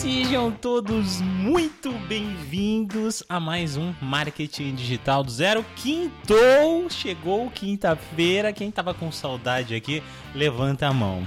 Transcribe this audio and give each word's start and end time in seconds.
Sejam 0.00 0.50
todos 0.50 1.20
muito 1.20 1.92
bem-vindos 2.08 3.22
a 3.28 3.38
mais 3.38 3.76
um 3.76 3.92
Marketing 4.00 4.74
Digital 4.74 5.22
do 5.22 5.30
Zero. 5.30 5.62
Quintou, 5.76 6.88
chegou 6.88 7.50
quinta-feira. 7.50 8.50
Quem 8.50 8.70
tava 8.70 8.94
com 8.94 9.12
saudade 9.12 9.74
aqui, 9.74 10.02
levanta 10.34 10.86
a 10.86 10.92
mão. 10.94 11.22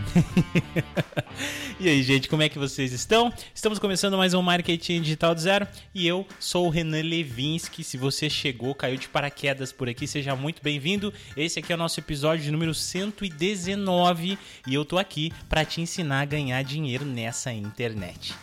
e 1.79 1.87
aí, 1.87 2.01
gente, 2.01 2.27
como 2.27 2.41
é 2.41 2.49
que 2.49 2.57
vocês 2.57 2.91
estão? 2.91 3.31
Estamos 3.53 3.77
começando 3.77 4.17
mais 4.17 4.33
um 4.33 4.41
Marketing 4.41 5.03
Digital 5.03 5.35
do 5.35 5.41
Zero 5.41 5.67
e 5.93 6.07
eu 6.07 6.25
sou 6.39 6.65
o 6.65 6.71
Renan 6.71 7.03
Levinsky. 7.03 7.83
Se 7.83 7.95
você 7.95 8.27
chegou, 8.27 8.73
caiu 8.73 8.97
de 8.97 9.07
paraquedas 9.07 9.71
por 9.71 9.87
aqui, 9.87 10.07
seja 10.07 10.35
muito 10.35 10.63
bem-vindo. 10.63 11.13
Esse 11.37 11.59
aqui 11.59 11.71
é 11.71 11.75
o 11.75 11.77
nosso 11.77 11.99
episódio 11.99 12.51
número 12.51 12.73
119 12.73 14.35
e 14.65 14.73
eu 14.73 14.83
tô 14.83 14.97
aqui 14.97 15.31
para 15.47 15.63
te 15.63 15.79
ensinar 15.79 16.21
a 16.21 16.25
ganhar 16.25 16.63
dinheiro 16.63 17.05
nessa 17.05 17.53
internet. 17.53 18.33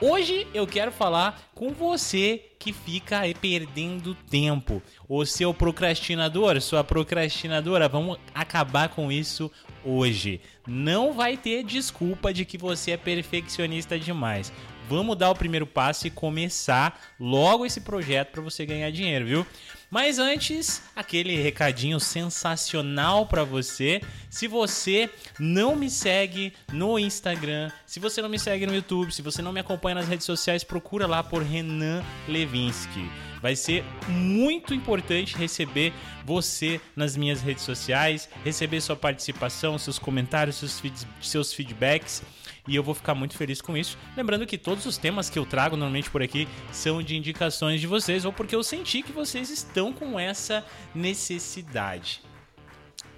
Hoje 0.00 0.46
eu 0.54 0.64
quero 0.64 0.92
falar 0.92 1.50
com 1.56 1.70
você 1.70 2.52
que 2.56 2.72
fica 2.72 3.18
aí 3.18 3.34
perdendo 3.34 4.14
tempo. 4.14 4.80
O 5.08 5.26
seu 5.26 5.52
procrastinador, 5.52 6.60
sua 6.60 6.84
procrastinadora, 6.84 7.88
vamos 7.88 8.16
acabar 8.32 8.90
com 8.90 9.10
isso 9.10 9.50
hoje. 9.84 10.40
Não 10.64 11.12
vai 11.12 11.36
ter 11.36 11.64
desculpa 11.64 12.32
de 12.32 12.44
que 12.44 12.56
você 12.56 12.92
é 12.92 12.96
perfeccionista 12.96 13.98
demais. 13.98 14.52
Vamos 14.88 15.16
dar 15.16 15.30
o 15.30 15.34
primeiro 15.34 15.66
passo 15.66 16.06
e 16.06 16.10
começar 16.10 17.00
logo 17.18 17.66
esse 17.66 17.80
projeto 17.80 18.30
para 18.30 18.42
você 18.42 18.64
ganhar 18.64 18.92
dinheiro, 18.92 19.26
viu? 19.26 19.46
Mas 19.90 20.18
antes, 20.18 20.82
aquele 20.94 21.34
recadinho 21.36 21.98
sensacional 21.98 23.24
para 23.26 23.42
você. 23.42 24.02
Se 24.28 24.46
você 24.46 25.08
não 25.38 25.74
me 25.74 25.88
segue 25.88 26.52
no 26.70 26.98
Instagram, 26.98 27.70
se 27.86 27.98
você 27.98 28.20
não 28.20 28.28
me 28.28 28.38
segue 28.38 28.66
no 28.66 28.74
YouTube, 28.74 29.12
se 29.12 29.22
você 29.22 29.40
não 29.40 29.52
me 29.52 29.60
acompanha 29.60 29.94
nas 29.94 30.08
redes 30.08 30.26
sociais, 30.26 30.62
procura 30.62 31.06
lá 31.06 31.22
por 31.22 31.42
Renan 31.42 32.04
Levinsky. 32.28 33.10
Vai 33.40 33.56
ser 33.56 33.82
muito 34.08 34.74
importante 34.74 35.36
receber 35.36 35.94
você 36.22 36.80
nas 36.94 37.16
minhas 37.16 37.40
redes 37.40 37.64
sociais, 37.64 38.28
receber 38.44 38.82
sua 38.82 38.96
participação, 38.96 39.78
seus 39.78 39.98
comentários, 39.98 40.56
seus, 40.56 40.80
feed 40.80 41.06
seus 41.22 41.52
feedbacks 41.52 42.22
e 42.68 42.76
eu 42.76 42.82
vou 42.82 42.94
ficar 42.94 43.14
muito 43.14 43.36
feliz 43.36 43.60
com 43.60 43.76
isso. 43.76 43.98
Lembrando 44.16 44.46
que 44.46 44.58
todos 44.58 44.86
os 44.86 44.96
temas 44.96 45.28
que 45.28 45.38
eu 45.38 45.46
trago 45.46 45.76
normalmente 45.76 46.10
por 46.10 46.22
aqui 46.22 46.46
são 46.70 47.02
de 47.02 47.16
indicações 47.16 47.80
de 47.80 47.86
vocês 47.86 48.24
ou 48.24 48.32
porque 48.32 48.54
eu 48.54 48.62
senti 48.62 49.02
que 49.02 49.10
vocês 49.10 49.50
estão 49.50 49.92
com 49.92 50.20
essa 50.20 50.64
necessidade. 50.94 52.22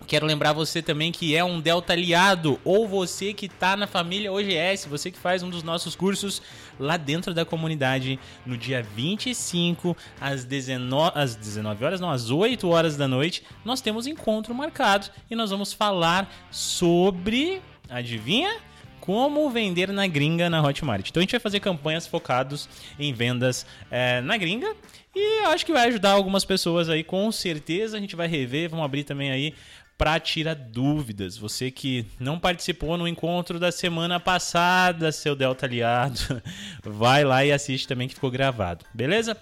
Quero 0.06 0.26
lembrar 0.26 0.52
você 0.52 0.82
também 0.82 1.12
que 1.12 1.36
é 1.36 1.44
um 1.44 1.60
Delta 1.60 1.92
aliado 1.92 2.58
ou 2.64 2.88
você 2.88 3.32
que 3.32 3.46
está 3.46 3.76
na 3.76 3.86
família 3.86 4.32
OGS, 4.32 4.88
você 4.88 5.08
que 5.08 5.18
faz 5.18 5.40
um 5.42 5.48
dos 5.48 5.62
nossos 5.62 5.94
cursos 5.94 6.42
lá 6.80 6.96
dentro 6.96 7.32
da 7.32 7.44
comunidade 7.44 8.18
no 8.44 8.56
dia 8.56 8.82
25 8.82 9.96
às 10.20 10.44
19, 10.44 11.12
às 11.14 11.36
19 11.36 11.84
horas, 11.84 12.00
não, 12.00 12.10
às 12.10 12.28
8 12.28 12.68
horas 12.68 12.96
da 12.96 13.06
noite, 13.06 13.44
nós 13.64 13.80
temos 13.80 14.08
encontro 14.08 14.52
marcado 14.52 15.08
e 15.30 15.36
nós 15.36 15.50
vamos 15.50 15.72
falar 15.72 16.28
sobre, 16.50 17.62
adivinha? 17.88 18.69
Como 19.00 19.50
vender 19.50 19.88
na 19.92 20.06
gringa 20.06 20.50
na 20.50 20.62
Hotmart. 20.62 21.08
Então 21.08 21.20
a 21.20 21.22
gente 21.22 21.32
vai 21.32 21.40
fazer 21.40 21.60
campanhas 21.60 22.06
focadas 22.06 22.68
em 22.98 23.12
vendas 23.12 23.66
é, 23.90 24.20
na 24.20 24.36
gringa 24.36 24.74
e 25.14 25.44
acho 25.46 25.66
que 25.66 25.72
vai 25.72 25.88
ajudar 25.88 26.12
algumas 26.12 26.44
pessoas 26.44 26.88
aí, 26.88 27.02
com 27.02 27.30
certeza. 27.32 27.96
A 27.96 28.00
gente 28.00 28.14
vai 28.14 28.28
rever, 28.28 28.70
vamos 28.70 28.84
abrir 28.84 29.04
também 29.04 29.30
aí 29.30 29.54
para 29.98 30.18
tirar 30.18 30.54
dúvidas. 30.54 31.36
Você 31.36 31.70
que 31.70 32.06
não 32.18 32.38
participou 32.38 32.96
no 32.96 33.06
encontro 33.06 33.58
da 33.58 33.70
semana 33.70 34.18
passada, 34.18 35.12
seu 35.12 35.36
Delta 35.36 35.66
aliado, 35.66 36.40
vai 36.82 37.22
lá 37.24 37.44
e 37.44 37.52
assiste 37.52 37.86
também 37.86 38.08
que 38.08 38.14
ficou 38.14 38.30
gravado, 38.30 38.84
beleza? 38.94 39.36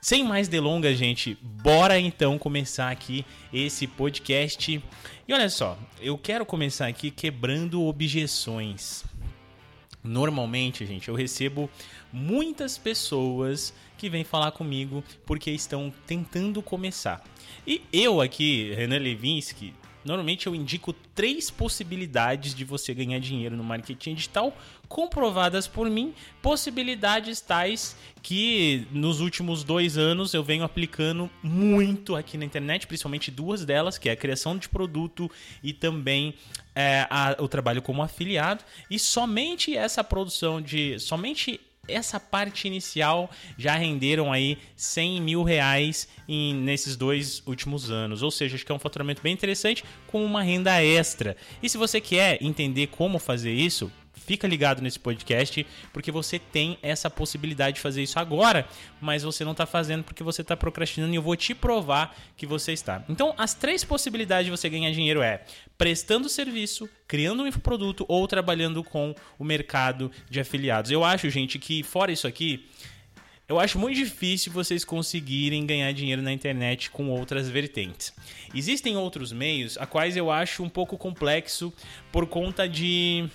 Sem 0.00 0.22
mais 0.22 0.46
delongas, 0.46 0.96
gente, 0.96 1.36
bora 1.42 1.98
então 1.98 2.38
começar 2.38 2.88
aqui 2.88 3.26
esse 3.52 3.84
podcast. 3.86 4.80
E 5.26 5.32
olha 5.32 5.50
só, 5.50 5.76
eu 6.00 6.16
quero 6.16 6.46
começar 6.46 6.86
aqui 6.86 7.10
quebrando 7.10 7.82
objeções. 7.82 9.04
Normalmente, 10.02 10.86
gente, 10.86 11.08
eu 11.08 11.16
recebo 11.16 11.68
muitas 12.12 12.78
pessoas 12.78 13.74
que 13.96 14.08
vêm 14.08 14.22
falar 14.22 14.52
comigo 14.52 15.02
porque 15.26 15.50
estão 15.50 15.92
tentando 16.06 16.62
começar. 16.62 17.20
E 17.66 17.82
eu 17.92 18.20
aqui, 18.20 18.72
Renan 18.74 18.98
Levinsky, 18.98 19.74
Normalmente 20.04 20.46
eu 20.46 20.54
indico 20.54 20.92
três 21.14 21.50
possibilidades 21.50 22.54
de 22.54 22.64
você 22.64 22.94
ganhar 22.94 23.18
dinheiro 23.18 23.56
no 23.56 23.64
marketing 23.64 24.14
digital, 24.14 24.56
comprovadas 24.88 25.66
por 25.66 25.90
mim, 25.90 26.14
possibilidades 26.40 27.40
tais 27.40 27.96
que 28.22 28.86
nos 28.90 29.20
últimos 29.20 29.62
dois 29.62 29.98
anos 29.98 30.32
eu 30.34 30.42
venho 30.42 30.64
aplicando 30.64 31.30
muito 31.42 32.16
aqui 32.16 32.38
na 32.38 32.44
internet, 32.44 32.86
principalmente 32.86 33.30
duas 33.30 33.64
delas, 33.64 33.98
que 33.98 34.08
é 34.08 34.12
a 34.12 34.16
criação 34.16 34.56
de 34.56 34.68
produto 34.68 35.30
e 35.62 35.72
também 35.72 36.34
é, 36.74 37.06
a, 37.10 37.36
o 37.38 37.48
trabalho 37.48 37.82
como 37.82 38.02
afiliado. 38.02 38.64
E 38.90 38.98
somente 38.98 39.76
essa 39.76 40.02
produção 40.04 40.60
de. 40.62 40.98
somente 40.98 41.60
essa 41.88 42.20
parte 42.20 42.66
inicial 42.66 43.30
já 43.56 43.74
renderam 43.74 44.32
aí 44.32 44.58
100 44.76 45.20
mil 45.20 45.42
reais 45.42 46.06
em, 46.28 46.54
nesses 46.54 46.96
dois 46.96 47.42
últimos 47.46 47.90
anos. 47.90 48.22
Ou 48.22 48.30
seja, 48.30 48.54
acho 48.54 48.64
que 48.64 48.70
é 48.70 48.74
um 48.74 48.78
faturamento 48.78 49.22
bem 49.22 49.32
interessante 49.32 49.84
com 50.06 50.24
uma 50.24 50.42
renda 50.42 50.82
extra. 50.82 51.36
E 51.62 51.68
se 51.68 51.78
você 51.78 52.00
quer 52.00 52.42
entender 52.42 52.88
como 52.88 53.18
fazer 53.18 53.52
isso, 53.52 53.90
Fica 54.28 54.46
ligado 54.46 54.82
nesse 54.82 54.98
podcast, 54.98 55.66
porque 55.90 56.12
você 56.12 56.38
tem 56.38 56.76
essa 56.82 57.08
possibilidade 57.08 57.76
de 57.76 57.80
fazer 57.80 58.02
isso 58.02 58.18
agora, 58.18 58.68
mas 59.00 59.22
você 59.22 59.42
não 59.42 59.52
está 59.52 59.64
fazendo 59.64 60.04
porque 60.04 60.22
você 60.22 60.42
está 60.42 60.54
procrastinando 60.54 61.14
e 61.14 61.16
eu 61.16 61.22
vou 61.22 61.34
te 61.34 61.54
provar 61.54 62.14
que 62.36 62.44
você 62.44 62.74
está. 62.74 63.02
Então, 63.08 63.34
as 63.38 63.54
três 63.54 63.84
possibilidades 63.84 64.44
de 64.44 64.50
você 64.50 64.68
ganhar 64.68 64.90
dinheiro 64.90 65.22
é 65.22 65.40
prestando 65.78 66.28
serviço, 66.28 66.86
criando 67.06 67.42
um 67.42 67.46
infoproduto 67.46 68.04
ou 68.06 68.28
trabalhando 68.28 68.84
com 68.84 69.14
o 69.38 69.44
mercado 69.44 70.12
de 70.28 70.38
afiliados. 70.38 70.90
Eu 70.90 71.02
acho, 71.04 71.30
gente, 71.30 71.58
que 71.58 71.82
fora 71.82 72.12
isso 72.12 72.26
aqui, 72.26 72.68
eu 73.48 73.58
acho 73.58 73.78
muito 73.78 73.96
difícil 73.96 74.52
vocês 74.52 74.84
conseguirem 74.84 75.64
ganhar 75.64 75.90
dinheiro 75.92 76.20
na 76.20 76.34
internet 76.34 76.90
com 76.90 77.08
outras 77.08 77.48
vertentes. 77.48 78.12
Existem 78.54 78.94
outros 78.94 79.32
meios 79.32 79.78
a 79.78 79.86
quais 79.86 80.18
eu 80.18 80.30
acho 80.30 80.62
um 80.62 80.68
pouco 80.68 80.98
complexo 80.98 81.72
por 82.12 82.26
conta 82.26 82.68
de 82.68 83.26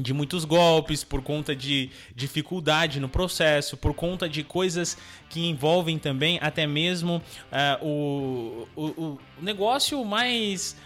de 0.00 0.12
muitos 0.12 0.44
golpes, 0.44 1.04
por 1.04 1.22
conta 1.22 1.54
de 1.54 1.90
dificuldade 2.14 3.00
no 3.00 3.08
processo, 3.08 3.76
por 3.76 3.94
conta 3.94 4.28
de 4.28 4.42
coisas 4.42 4.96
que 5.28 5.46
envolvem 5.46 5.98
também 5.98 6.38
até 6.40 6.66
mesmo 6.66 7.22
uh, 7.52 7.84
o, 7.86 8.68
o, 8.76 8.84
o 9.02 9.18
negócio 9.40 10.04
mais 10.04 10.76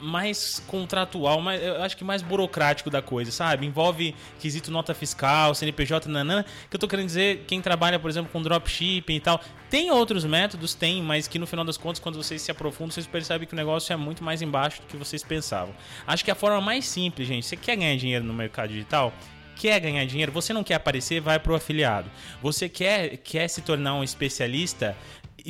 mais 0.00 0.62
contratual, 0.66 1.40
mais, 1.40 1.62
eu 1.62 1.82
acho 1.82 1.96
que 1.96 2.04
mais 2.04 2.22
burocrático 2.22 2.90
da 2.90 3.00
coisa, 3.00 3.30
sabe? 3.30 3.66
Envolve 3.66 4.14
quesito 4.40 4.70
nota 4.70 4.94
fiscal, 4.94 5.54
CNPJ, 5.54 6.08
nanana, 6.08 6.44
que 6.68 6.76
eu 6.76 6.80
tô 6.80 6.88
querendo 6.88 7.06
dizer, 7.06 7.44
quem 7.46 7.60
trabalha, 7.60 7.98
por 7.98 8.10
exemplo, 8.10 8.30
com 8.32 8.42
dropshipping 8.42 9.16
e 9.16 9.20
tal, 9.20 9.40
tem 9.70 9.90
outros 9.90 10.24
métodos, 10.24 10.74
tem, 10.74 11.02
mas 11.02 11.28
que 11.28 11.38
no 11.38 11.46
final 11.46 11.64
das 11.64 11.76
contas, 11.76 12.00
quando 12.00 12.16
vocês 12.16 12.42
se 12.42 12.50
aprofundam, 12.50 12.90
vocês 12.90 13.06
percebem 13.06 13.46
que 13.46 13.54
o 13.54 13.56
negócio 13.56 13.92
é 13.92 13.96
muito 13.96 14.24
mais 14.24 14.42
embaixo 14.42 14.80
do 14.80 14.86
que 14.86 14.96
vocês 14.96 15.22
pensavam. 15.22 15.74
Acho 16.06 16.24
que 16.24 16.30
a 16.30 16.34
forma 16.34 16.60
mais 16.60 16.86
simples, 16.86 17.28
gente, 17.28 17.46
você 17.46 17.56
quer 17.56 17.76
ganhar 17.76 17.96
dinheiro 17.96 18.24
no 18.24 18.34
mercado 18.34 18.70
digital? 18.70 19.12
quer 19.58 19.80
ganhar 19.80 20.04
dinheiro, 20.06 20.30
você 20.30 20.52
não 20.52 20.62
quer 20.62 20.74
aparecer, 20.74 21.20
vai 21.20 21.38
para 21.38 21.52
o 21.52 21.54
afiliado. 21.56 22.08
Você 22.40 22.68
quer, 22.68 23.16
quer 23.16 23.48
se 23.48 23.60
tornar 23.60 23.94
um 23.94 24.04
especialista, 24.04 24.96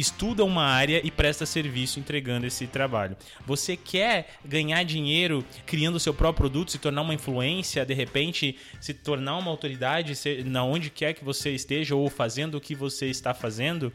estuda 0.00 0.44
uma 0.44 0.62
área 0.62 1.00
e 1.04 1.10
presta 1.10 1.44
serviço 1.44 1.98
entregando 1.98 2.46
esse 2.46 2.66
trabalho. 2.68 3.16
Você 3.44 3.76
quer 3.76 4.38
ganhar 4.44 4.84
dinheiro 4.84 5.44
criando 5.66 5.98
seu 5.98 6.14
próprio 6.14 6.48
produto, 6.48 6.70
se 6.70 6.78
tornar 6.78 7.02
uma 7.02 7.14
influência, 7.14 7.84
de 7.84 7.94
repente 7.94 8.56
se 8.80 8.94
tornar 8.94 9.36
uma 9.36 9.50
autoridade 9.50 10.14
na 10.44 10.62
onde 10.62 10.88
quer 10.88 11.14
que 11.14 11.24
você 11.24 11.50
esteja 11.50 11.96
ou 11.96 12.08
fazendo 12.08 12.56
o 12.56 12.60
que 12.60 12.74
você 12.74 13.06
está 13.06 13.34
fazendo? 13.34 13.92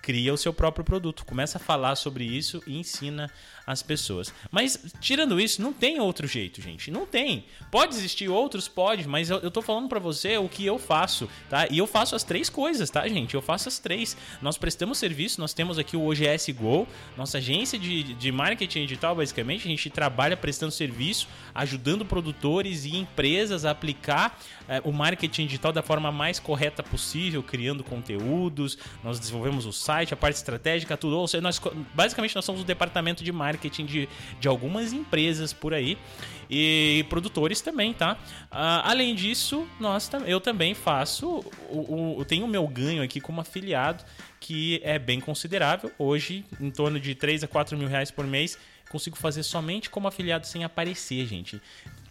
Cria 0.00 0.34
o 0.34 0.38
seu 0.38 0.52
próprio 0.52 0.84
produto, 0.84 1.24
começa 1.24 1.58
a 1.58 1.60
falar 1.60 1.94
sobre 1.94 2.24
isso 2.24 2.60
e 2.66 2.76
ensina 2.76 3.30
as 3.66 3.82
pessoas. 3.82 4.32
Mas, 4.50 4.92
tirando 5.00 5.40
isso, 5.40 5.62
não 5.62 5.72
tem 5.72 6.00
outro 6.00 6.26
jeito, 6.26 6.60
gente. 6.60 6.90
Não 6.90 7.06
tem. 7.06 7.44
Pode 7.70 7.94
existir 7.94 8.28
outros? 8.28 8.68
Pode, 8.68 9.06
mas 9.06 9.30
eu, 9.30 9.38
eu 9.38 9.50
tô 9.50 9.62
falando 9.62 9.88
para 9.88 9.98
você 9.98 10.36
o 10.36 10.48
que 10.48 10.66
eu 10.66 10.78
faço, 10.78 11.28
tá? 11.48 11.66
E 11.70 11.78
eu 11.78 11.86
faço 11.86 12.14
as 12.14 12.24
três 12.24 12.50
coisas, 12.50 12.90
tá, 12.90 13.06
gente? 13.08 13.34
Eu 13.34 13.42
faço 13.42 13.68
as 13.68 13.78
três. 13.78 14.16
Nós 14.40 14.58
prestamos 14.58 14.98
serviço, 14.98 15.40
nós 15.40 15.54
temos 15.54 15.78
aqui 15.78 15.96
o 15.96 16.06
OGS 16.06 16.50
Go, 16.52 16.86
nossa 17.16 17.38
agência 17.38 17.78
de, 17.78 18.02
de 18.14 18.32
marketing 18.32 18.82
digital, 18.82 19.14
basicamente. 19.14 19.66
A 19.66 19.70
gente 19.70 19.88
trabalha 19.90 20.36
prestando 20.36 20.72
serviço, 20.72 21.28
ajudando 21.54 22.04
produtores 22.04 22.84
e 22.84 22.96
empresas 22.96 23.64
a 23.64 23.70
aplicar 23.70 24.38
é, 24.68 24.80
o 24.84 24.92
marketing 24.92 25.46
digital 25.46 25.72
da 25.72 25.82
forma 25.82 26.10
mais 26.10 26.38
correta 26.38 26.82
possível, 26.82 27.42
criando 27.42 27.84
conteúdos. 27.84 28.76
Nós 29.02 29.18
desenvolvemos 29.18 29.64
o 29.64 29.72
site 29.72 29.92
site, 29.92 30.14
a 30.14 30.16
parte 30.16 30.36
estratégica, 30.36 30.96
tudo. 30.96 31.18
Ou 31.18 31.28
seja, 31.28 31.42
nós, 31.42 31.60
basicamente 31.94 32.34
nós 32.34 32.44
somos 32.44 32.62
o 32.62 32.64
departamento 32.64 33.22
de 33.22 33.30
marketing 33.30 33.51
de, 33.58 34.08
de 34.40 34.48
algumas 34.48 34.92
empresas 34.92 35.52
por 35.52 35.74
aí 35.74 35.98
e 36.50 37.04
produtores 37.08 37.60
também, 37.60 37.94
tá? 37.94 38.18
Uh, 38.50 38.84
além 38.84 39.14
disso, 39.14 39.66
nós, 39.80 40.10
eu 40.26 40.40
também 40.40 40.74
faço, 40.74 41.42
o, 41.70 42.18
o, 42.18 42.24
tenho 42.24 42.44
o 42.44 42.48
meu 42.48 42.66
ganho 42.68 43.02
aqui 43.02 43.20
como 43.20 43.40
afiliado, 43.40 44.04
que 44.38 44.80
é 44.84 44.98
bem 44.98 45.18
considerável. 45.18 45.90
Hoje, 45.98 46.44
em 46.60 46.70
torno 46.70 47.00
de 47.00 47.14
3 47.14 47.44
a 47.44 47.48
4 47.48 47.76
mil 47.78 47.88
reais 47.88 48.10
por 48.10 48.26
mês, 48.26 48.58
consigo 48.90 49.16
fazer 49.16 49.42
somente 49.42 49.88
como 49.88 50.06
afiliado 50.06 50.46
sem 50.46 50.62
aparecer, 50.62 51.26
gente. 51.26 51.60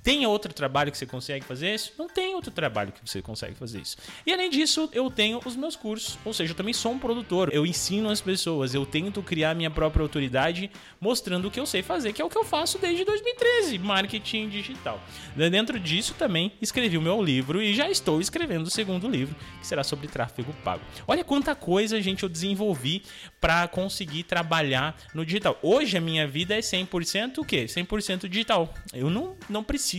Tem 0.03 0.25
outro 0.25 0.51
trabalho 0.51 0.91
que 0.91 0.97
você 0.97 1.05
consegue 1.05 1.45
fazer 1.45 1.75
isso? 1.75 1.93
Não 1.97 2.07
tem 2.07 2.33
outro 2.33 2.51
trabalho 2.51 2.91
que 2.91 3.07
você 3.07 3.21
consegue 3.21 3.53
fazer 3.53 3.81
isso. 3.81 3.97
E 4.25 4.33
além 4.33 4.49
disso, 4.49 4.89
eu 4.93 5.11
tenho 5.11 5.39
os 5.45 5.55
meus 5.55 5.75
cursos, 5.75 6.17
ou 6.25 6.33
seja, 6.33 6.53
eu 6.53 6.55
também 6.55 6.73
sou 6.73 6.91
um 6.91 6.97
produtor. 6.99 7.49
Eu 7.53 7.65
ensino 7.65 8.09
as 8.09 8.19
pessoas, 8.19 8.73
eu 8.73 8.83
tento 8.83 9.21
criar 9.21 9.53
minha 9.53 9.69
própria 9.69 10.01
autoridade, 10.01 10.71
mostrando 10.99 11.47
o 11.47 11.51
que 11.51 11.59
eu 11.59 11.67
sei 11.67 11.83
fazer, 11.83 12.13
que 12.13 12.21
é 12.21 12.25
o 12.25 12.29
que 12.29 12.37
eu 12.37 12.43
faço 12.43 12.79
desde 12.79 13.05
2013, 13.05 13.77
marketing 13.77 14.49
digital. 14.49 14.99
Dentro 15.35 15.79
disso 15.79 16.15
também 16.17 16.51
escrevi 16.59 16.97
o 16.97 17.01
meu 17.01 17.21
livro 17.21 17.61
e 17.61 17.73
já 17.73 17.89
estou 17.89 18.19
escrevendo 18.19 18.65
o 18.65 18.71
segundo 18.71 19.07
livro, 19.07 19.35
que 19.59 19.67
será 19.67 19.83
sobre 19.83 20.07
tráfego 20.07 20.51
pago. 20.63 20.81
Olha 21.07 21.23
quanta 21.23 21.53
coisa, 21.53 22.01
gente, 22.01 22.23
eu 22.23 22.29
desenvolvi 22.29 23.03
para 23.39 23.67
conseguir 23.67 24.23
trabalhar 24.23 24.97
no 25.13 25.23
digital. 25.23 25.59
Hoje 25.61 25.95
a 25.95 26.01
minha 26.01 26.27
vida 26.27 26.55
é 26.55 26.59
100% 26.59 27.37
o 27.37 27.45
quê? 27.45 27.65
100% 27.65 28.27
digital. 28.27 28.73
Eu 28.93 29.09
não, 29.09 29.35
não 29.47 29.63
preciso 29.63 29.90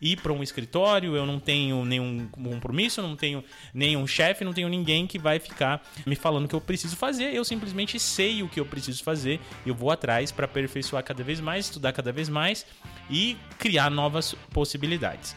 ir 0.00 0.16
para 0.16 0.32
um 0.32 0.42
escritório, 0.42 1.16
eu 1.16 1.26
não 1.26 1.38
tenho 1.38 1.84
nenhum 1.84 2.26
compromisso, 2.28 3.02
não 3.02 3.16
tenho 3.16 3.44
nenhum 3.72 4.06
chefe, 4.06 4.44
não 4.44 4.52
tenho 4.52 4.68
ninguém 4.68 5.06
que 5.06 5.18
vai 5.18 5.38
ficar 5.38 5.82
me 6.06 6.16
falando 6.16 6.44
o 6.46 6.48
que 6.48 6.54
eu 6.54 6.60
preciso 6.60 6.96
fazer. 6.96 7.34
Eu 7.34 7.44
simplesmente 7.44 7.98
sei 7.98 8.42
o 8.42 8.48
que 8.48 8.60
eu 8.60 8.66
preciso 8.66 9.02
fazer, 9.02 9.40
eu 9.66 9.74
vou 9.74 9.90
atrás 9.90 10.30
para 10.30 10.44
aperfeiçoar 10.44 11.02
cada 11.02 11.22
vez 11.22 11.40
mais, 11.40 11.66
estudar 11.66 11.92
cada 11.92 12.12
vez 12.12 12.28
mais 12.28 12.66
e 13.10 13.36
criar 13.58 13.90
novas 13.90 14.34
possibilidades. 14.52 15.36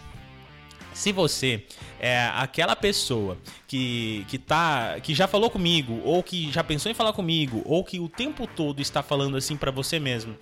Se 0.98 1.12
você 1.12 1.64
é 2.00 2.32
aquela 2.34 2.76
pessoa 2.76 3.38
que, 3.68 4.26
que, 4.28 4.40
tá, 4.40 5.00
que 5.00 5.14
já 5.14 5.28
falou 5.28 5.48
comigo, 5.48 6.02
ou 6.04 6.24
que 6.24 6.52
já 6.52 6.64
pensou 6.64 6.92
em 6.92 6.96
falar 6.96 7.14
comigo, 7.14 7.62
ou 7.66 7.84
que 7.84 8.00
o 8.00 8.10
tempo 8.10 8.48
todo 8.48 8.82
está 8.82 9.04
falando 9.04 9.38
assim 9.38 9.56
para 9.56 9.70
você 9.70 10.00
mesmo, 10.00 10.36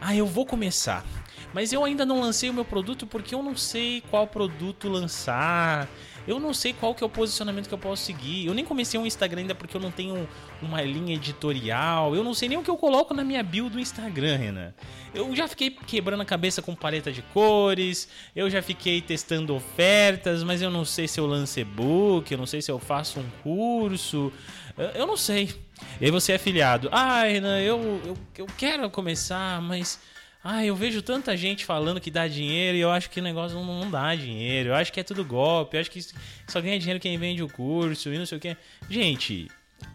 ah, 0.00 0.14
eu 0.14 0.24
vou 0.24 0.46
começar, 0.46 1.04
mas 1.52 1.72
eu 1.72 1.84
ainda 1.84 2.04
não 2.04 2.20
lancei 2.20 2.50
o 2.50 2.54
meu 2.54 2.64
produto 2.64 3.06
porque 3.06 3.34
eu 3.34 3.42
não 3.42 3.56
sei 3.56 4.02
qual 4.10 4.26
produto 4.26 4.88
lançar, 4.88 5.88
eu 6.28 6.38
não 6.38 6.52
sei 6.52 6.74
qual 6.74 6.94
que 6.94 7.02
é 7.02 7.06
o 7.06 7.08
posicionamento 7.08 7.68
que 7.68 7.74
eu 7.74 7.78
posso 7.78 8.04
seguir. 8.04 8.46
Eu 8.46 8.52
nem 8.52 8.62
comecei 8.62 9.00
um 9.00 9.06
Instagram 9.06 9.40
ainda 9.40 9.54
porque 9.54 9.74
eu 9.74 9.80
não 9.80 9.90
tenho 9.90 10.28
uma 10.60 10.82
linha 10.82 11.14
editorial. 11.14 12.14
Eu 12.14 12.22
não 12.22 12.34
sei 12.34 12.50
nem 12.50 12.58
o 12.58 12.62
que 12.62 12.68
eu 12.68 12.76
coloco 12.76 13.14
na 13.14 13.24
minha 13.24 13.42
bio 13.42 13.70
do 13.70 13.80
Instagram, 13.80 14.36
Renan. 14.36 14.74
Eu 15.14 15.34
já 15.34 15.48
fiquei 15.48 15.70
quebrando 15.70 16.20
a 16.20 16.26
cabeça 16.26 16.60
com 16.60 16.74
paleta 16.74 17.10
de 17.10 17.22
cores. 17.22 18.08
Eu 18.36 18.50
já 18.50 18.60
fiquei 18.60 19.00
testando 19.00 19.54
ofertas, 19.54 20.42
mas 20.44 20.60
eu 20.60 20.70
não 20.70 20.84
sei 20.84 21.08
se 21.08 21.18
eu 21.18 21.26
lance 21.26 21.60
e-book, 21.60 22.30
eu 22.30 22.36
não 22.36 22.46
sei 22.46 22.60
se 22.60 22.70
eu 22.70 22.78
faço 22.78 23.20
um 23.20 23.30
curso. 23.42 24.30
Eu 24.94 25.06
não 25.06 25.16
sei. 25.16 25.54
E 25.98 26.04
aí 26.04 26.10
você 26.10 26.32
é 26.32 26.34
afiliado. 26.34 26.90
Ah, 26.92 27.22
Renan, 27.22 27.58
eu, 27.58 28.02
eu, 28.04 28.16
eu 28.36 28.46
quero 28.58 28.90
começar, 28.90 29.62
mas 29.62 29.98
ah, 30.42 30.64
eu 30.64 30.76
vejo 30.76 31.02
tanta 31.02 31.36
gente 31.36 31.64
falando 31.64 32.00
que 32.00 32.10
dá 32.10 32.28
dinheiro 32.28 32.76
e 32.76 32.80
eu 32.80 32.90
acho 32.90 33.10
que 33.10 33.20
o 33.20 33.22
negócio 33.22 33.56
não, 33.56 33.80
não 33.80 33.90
dá 33.90 34.14
dinheiro. 34.14 34.70
Eu 34.70 34.74
acho 34.74 34.92
que 34.92 35.00
é 35.00 35.02
tudo 35.02 35.24
golpe. 35.24 35.76
Eu 35.76 35.80
acho 35.80 35.90
que 35.90 36.00
só 36.46 36.60
ganha 36.60 36.78
dinheiro 36.78 37.00
quem 37.00 37.18
vende 37.18 37.42
o 37.42 37.48
curso 37.48 38.12
e 38.12 38.18
não 38.18 38.24
sei 38.24 38.38
o 38.38 38.40
que. 38.40 38.56
Gente, 38.88 39.50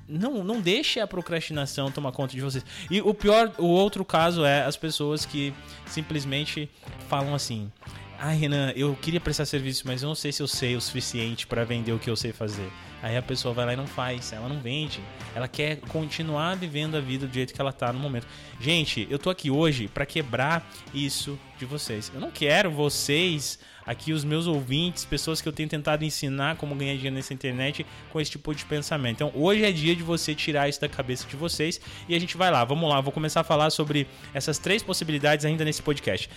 não, 0.08 0.44
não 0.44 0.60
deixe 0.60 1.00
a 1.00 1.08
procrastinação 1.08 1.92
tomar 1.92 2.12
conta 2.12 2.34
de 2.34 2.42
vocês. 2.42 2.66
E 2.92 3.02
o 3.02 3.14
pior, 3.14 3.54
o 3.58 3.68
outro 3.68 4.04
caso 4.04 4.44
é 4.46 4.64
as 4.64 4.76
pessoas 4.76 5.26
que 5.26 5.54
simplesmente 5.86 6.70
falam 7.08 7.34
assim: 7.34 7.72
Ai, 8.20 8.36
Renan, 8.36 8.72
eu 8.76 8.96
queria 8.96 9.22
prestar 9.22 9.46
serviço, 9.46 9.84
mas 9.86 10.04
eu 10.04 10.08
não 10.08 10.16
sei 10.16 10.32
se 10.32 10.42
eu 10.44 10.48
sei 10.48 10.76
o 10.76 10.82
suficiente 10.82 11.48
para 11.48 11.64
vender 11.64 11.94
o 11.94 12.00
que 12.00 12.10
eu 12.10 12.16
sei 12.16 12.34
fazer. 12.34 12.70
Aí 13.04 13.18
a 13.18 13.22
pessoa 13.22 13.54
vai 13.54 13.66
lá 13.66 13.74
e 13.74 13.76
não 13.76 13.86
faz, 13.86 14.32
ela 14.32 14.48
não 14.48 14.62
vende. 14.62 15.02
Ela 15.36 15.46
quer 15.46 15.76
continuar 15.90 16.56
vivendo 16.56 16.96
a 16.96 17.02
vida 17.02 17.28
do 17.28 17.34
jeito 17.34 17.54
que 17.54 17.60
ela 17.60 17.74
tá 17.74 17.92
no 17.92 18.00
momento. 18.00 18.26
Gente, 18.62 19.06
eu 19.10 19.20
tô 19.20 19.30
aqui 19.30 19.52
hoje 19.52 19.90
para 19.90 20.06
quebrar 20.06 20.66
isso 20.94 21.38
de 21.60 21.66
vocês. 21.66 22.10
Eu 22.16 22.22
não 22.22 22.32
quero 22.32 22.72
vocês 22.72 23.60
aqui 23.86 24.14
os 24.14 24.24
meus 24.24 24.48
ouvintes, 24.48 25.04
pessoas 25.04 25.42
que 25.42 25.50
eu 25.50 25.52
tenho 25.52 25.68
tentado 25.68 26.06
ensinar 26.06 26.56
como 26.56 26.74
ganhar 26.76 26.94
dinheiro 26.94 27.18
nessa 27.18 27.34
internet 27.34 27.86
com 28.10 28.22
esse 28.22 28.32
tipo 28.32 28.56
de 28.56 28.64
pensamento. 28.64 29.16
Então, 29.16 29.34
hoje 29.36 29.66
é 29.66 29.72
dia 29.74 29.94
de 29.94 30.02
você 30.02 30.34
tirar 30.34 30.70
isso 30.70 30.80
da 30.80 30.88
cabeça 30.88 31.28
de 31.28 31.36
vocês 31.36 31.82
e 32.08 32.16
a 32.16 32.20
gente 32.20 32.38
vai 32.38 32.50
lá. 32.50 32.64
Vamos 32.64 32.90
lá, 32.90 33.02
vou 33.02 33.12
começar 33.12 33.42
a 33.42 33.44
falar 33.44 33.70
sobre 33.70 34.08
essas 34.34 34.58
três 34.58 34.82
possibilidades 34.82 35.44
ainda 35.44 35.66
nesse 35.66 35.82
podcast. 35.82 36.30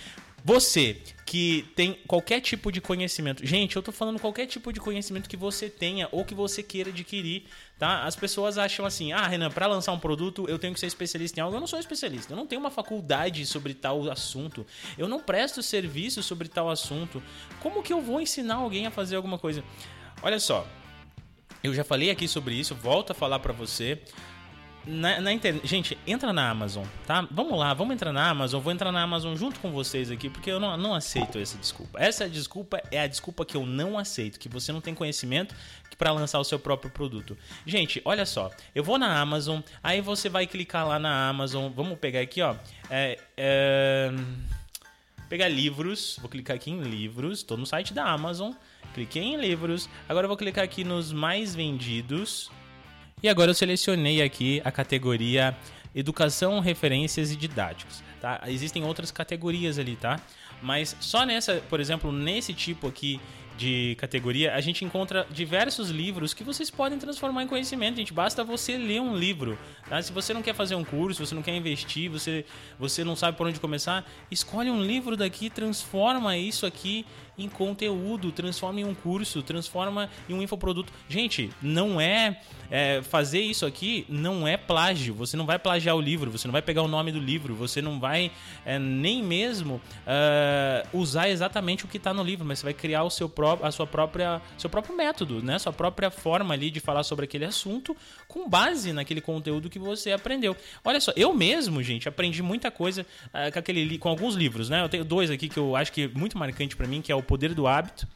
Você 0.43 1.01
que 1.27 1.69
tem 1.75 1.93
qualquer 2.07 2.39
tipo 2.39 2.71
de 2.71 2.79
conhecimento. 2.79 3.45
Gente, 3.45 3.75
eu 3.75 3.83
tô 3.83 3.91
falando 3.91 4.17
qualquer 4.17 4.45
tipo 4.45 4.71
de 4.71 4.79
conhecimento 4.79 5.27
que 5.27 5.35
você 5.35 5.69
tenha 5.69 6.07
ou 6.09 6.23
que 6.23 6.33
você 6.33 6.63
queira 6.63 6.89
adquirir, 6.89 7.43
tá? 7.77 8.05
As 8.05 8.15
pessoas 8.15 8.57
acham 8.57 8.85
assim: 8.85 9.11
"Ah, 9.11 9.27
Renan, 9.27 9.51
para 9.51 9.67
lançar 9.67 9.91
um 9.91 9.99
produto, 9.99 10.45
eu 10.47 10.57
tenho 10.57 10.73
que 10.73 10.79
ser 10.79 10.87
especialista 10.87 11.37
em 11.37 11.43
algo". 11.43 11.55
Eu 11.55 11.59
não 11.59 11.67
sou 11.67 11.77
especialista. 11.77 12.31
Eu 12.31 12.37
não 12.37 12.47
tenho 12.47 12.61
uma 12.61 12.71
faculdade 12.71 13.45
sobre 13.45 13.73
tal 13.73 14.09
assunto. 14.09 14.65
Eu 14.97 15.09
não 15.09 15.19
presto 15.19 15.61
serviço 15.61 16.23
sobre 16.23 16.47
tal 16.47 16.69
assunto. 16.69 17.21
Como 17.59 17.83
que 17.83 17.91
eu 17.91 18.01
vou 18.01 18.21
ensinar 18.21 18.55
alguém 18.55 18.87
a 18.87 18.91
fazer 18.91 19.17
alguma 19.17 19.37
coisa? 19.37 19.61
Olha 20.21 20.39
só, 20.39 20.65
eu 21.61 21.73
já 21.73 21.83
falei 21.83 22.09
aqui 22.09 22.25
sobre 22.25 22.55
isso, 22.55 22.73
volto 22.73 23.11
a 23.11 23.13
falar 23.13 23.39
para 23.39 23.51
você 23.51 24.01
na, 24.87 25.19
na 25.21 25.33
internet. 25.33 25.67
Gente, 25.67 25.97
entra 26.07 26.31
na 26.31 26.49
Amazon, 26.49 26.85
tá? 27.05 27.27
Vamos 27.29 27.59
lá, 27.59 27.73
vamos 27.73 27.93
entrar 27.93 28.13
na 28.13 28.29
Amazon. 28.29 28.61
Vou 28.61 28.71
entrar 28.71 28.91
na 28.91 29.01
Amazon 29.03 29.35
junto 29.35 29.59
com 29.59 29.71
vocês 29.71 30.09
aqui, 30.09 30.29
porque 30.29 30.49
eu 30.49 30.59
não, 30.59 30.75
não 30.77 30.95
aceito 30.95 31.37
essa 31.37 31.57
desculpa. 31.57 31.99
Essa 31.99 32.29
desculpa 32.29 32.81
é 32.89 33.01
a 33.01 33.07
desculpa 33.07 33.45
que 33.45 33.55
eu 33.55 33.65
não 33.65 33.97
aceito, 33.97 34.39
que 34.39 34.47
você 34.47 34.71
não 34.71 34.81
tem 34.81 34.95
conhecimento 34.95 35.53
para 35.97 36.11
lançar 36.11 36.39
o 36.39 36.43
seu 36.43 36.59
próprio 36.59 36.89
produto. 36.91 37.37
Gente, 37.65 38.01
olha 38.05 38.25
só, 38.25 38.51
eu 38.73 38.83
vou 38.83 38.97
na 38.97 39.19
Amazon, 39.19 39.61
aí 39.83 39.99
você 39.99 40.29
vai 40.29 40.45
clicar 40.47 40.87
lá 40.87 40.97
na 40.99 41.29
Amazon. 41.29 41.71
Vamos 41.71 41.97
pegar 41.99 42.21
aqui, 42.21 42.41
ó. 42.41 42.55
É, 42.89 43.19
é, 43.35 44.11
pegar 45.27 45.47
livros. 45.47 46.17
Vou 46.21 46.29
clicar 46.29 46.55
aqui 46.55 46.71
em 46.71 46.81
livros. 46.81 47.39
Estou 47.39 47.57
no 47.57 47.65
site 47.65 47.93
da 47.93 48.05
Amazon. 48.05 48.51
Cliquei 48.93 49.23
em 49.23 49.37
livros. 49.37 49.89
Agora 50.07 50.25
eu 50.25 50.29
vou 50.29 50.37
clicar 50.37 50.63
aqui 50.63 50.83
nos 50.83 51.11
mais 51.11 51.53
vendidos. 51.53 52.49
E 53.23 53.27
agora 53.27 53.49
eu 53.49 53.55
selecionei 53.55 54.21
aqui 54.21 54.61
a 54.63 54.71
categoria 54.71 55.57
Educação, 55.95 56.59
Referências 56.59 57.31
e 57.31 57.35
Didáticos. 57.35 58.03
Tá? 58.21 58.43
Existem 58.45 58.83
outras 58.83 59.09
categorias 59.09 59.79
ali, 59.79 59.95
tá? 59.95 60.19
Mas 60.61 60.95
só 60.99 61.25
nessa, 61.25 61.55
por 61.67 61.79
exemplo, 61.79 62.11
nesse 62.11 62.53
tipo 62.53 62.87
aqui 62.87 63.19
de 63.57 63.95
categoria, 63.97 64.53
a 64.53 64.61
gente 64.61 64.85
encontra 64.85 65.25
diversos 65.31 65.89
livros 65.89 66.31
que 66.31 66.43
vocês 66.43 66.69
podem 66.69 66.99
transformar 66.99 67.41
em 67.41 67.47
conhecimento, 67.47 67.95
gente. 67.95 68.13
Basta 68.13 68.43
você 68.43 68.77
ler 68.77 69.01
um 69.01 69.15
livro. 69.15 69.57
Tá? 69.89 69.99
Se 69.99 70.11
você 70.11 70.31
não 70.31 70.43
quer 70.43 70.53
fazer 70.53 70.75
um 70.75 70.83
curso, 70.83 71.25
você 71.25 71.33
não 71.33 71.41
quer 71.41 71.55
investir, 71.55 72.11
você, 72.11 72.45
você 72.77 73.03
não 73.03 73.15
sabe 73.15 73.35
por 73.35 73.47
onde 73.47 73.59
começar, 73.59 74.07
escolhe 74.29 74.69
um 74.69 74.79
livro 74.79 75.17
daqui, 75.17 75.49
transforma 75.49 76.37
isso 76.37 76.67
aqui 76.67 77.03
em 77.37 77.47
conteúdo, 77.47 78.31
transforma 78.31 78.79
em 78.81 78.83
um 78.83 78.95
curso, 78.95 79.43
transforma 79.43 80.09
em 80.27 80.33
um 80.33 80.41
infoproduto. 80.41 80.91
Gente, 81.07 81.51
não 81.61 82.01
é, 82.01 82.41
é, 82.71 83.01
fazer 83.03 83.41
isso 83.41 83.65
aqui 83.65 84.05
não 84.09 84.47
é 84.47 84.57
plágio. 84.57 85.13
Você 85.13 85.37
não 85.37 85.45
vai 85.45 85.59
plagiar 85.59 85.95
o 85.95 86.01
livro, 86.01 86.31
você 86.31 86.47
não 86.47 86.51
vai 86.51 86.61
pegar 86.61 86.81
o 86.81 86.87
nome 86.87 87.11
do 87.11 87.19
livro, 87.19 87.53
você 87.53 87.81
não 87.81 87.99
vai 87.99 88.31
é, 88.65 88.79
nem 88.79 89.23
mesmo 89.23 89.75
uh, 89.75 90.97
usar 90.97 91.29
exatamente 91.29 91.85
o 91.85 91.87
que 91.87 91.97
está 91.97 92.13
no 92.13 92.23
livro, 92.23 92.45
mas 92.45 92.59
você 92.59 92.65
vai 92.65 92.73
criar 92.73 93.03
o 93.03 93.09
seu 93.09 93.29
próprio, 93.29 93.67
a 93.67 93.71
sua 93.71 93.85
própria, 93.85 94.41
seu 94.57 94.69
próprio 94.69 94.95
método, 94.95 95.41
né? 95.43 95.59
Sua 95.59 95.73
própria 95.73 96.09
forma 96.09 96.55
ali 96.55 96.71
de 96.71 96.79
falar 96.79 97.03
sobre 97.03 97.25
aquele 97.25 97.45
assunto 97.45 97.95
com 98.27 98.49
base 98.49 98.91
naquele 98.93 99.21
conteúdo 99.21 99.69
que 99.69 99.77
você 99.77 100.11
aprendeu. 100.11 100.55
Olha 100.83 100.99
só, 100.99 101.13
eu 101.15 101.33
mesmo, 101.33 101.83
gente, 101.83 102.09
aprendi 102.09 102.41
muita 102.41 102.71
coisa 102.71 103.05
uh, 103.27 103.51
com, 103.51 103.59
aquele, 103.59 103.97
com 103.99 104.09
alguns 104.09 104.33
livros, 104.33 104.69
né? 104.69 104.81
Eu 104.83 104.89
tenho 104.89 105.05
dois 105.05 105.29
aqui 105.29 105.47
que 105.47 105.57
eu 105.57 105.75
acho 105.75 105.91
que 105.91 106.03
é 106.03 106.07
muito 106.07 106.35
marcante 106.35 106.75
para 106.75 106.87
mim, 106.87 107.01
que 107.01 107.11
é 107.11 107.15
o 107.15 107.26
Poder 107.27 107.53
do 107.53 107.67
Hábito 107.67 108.07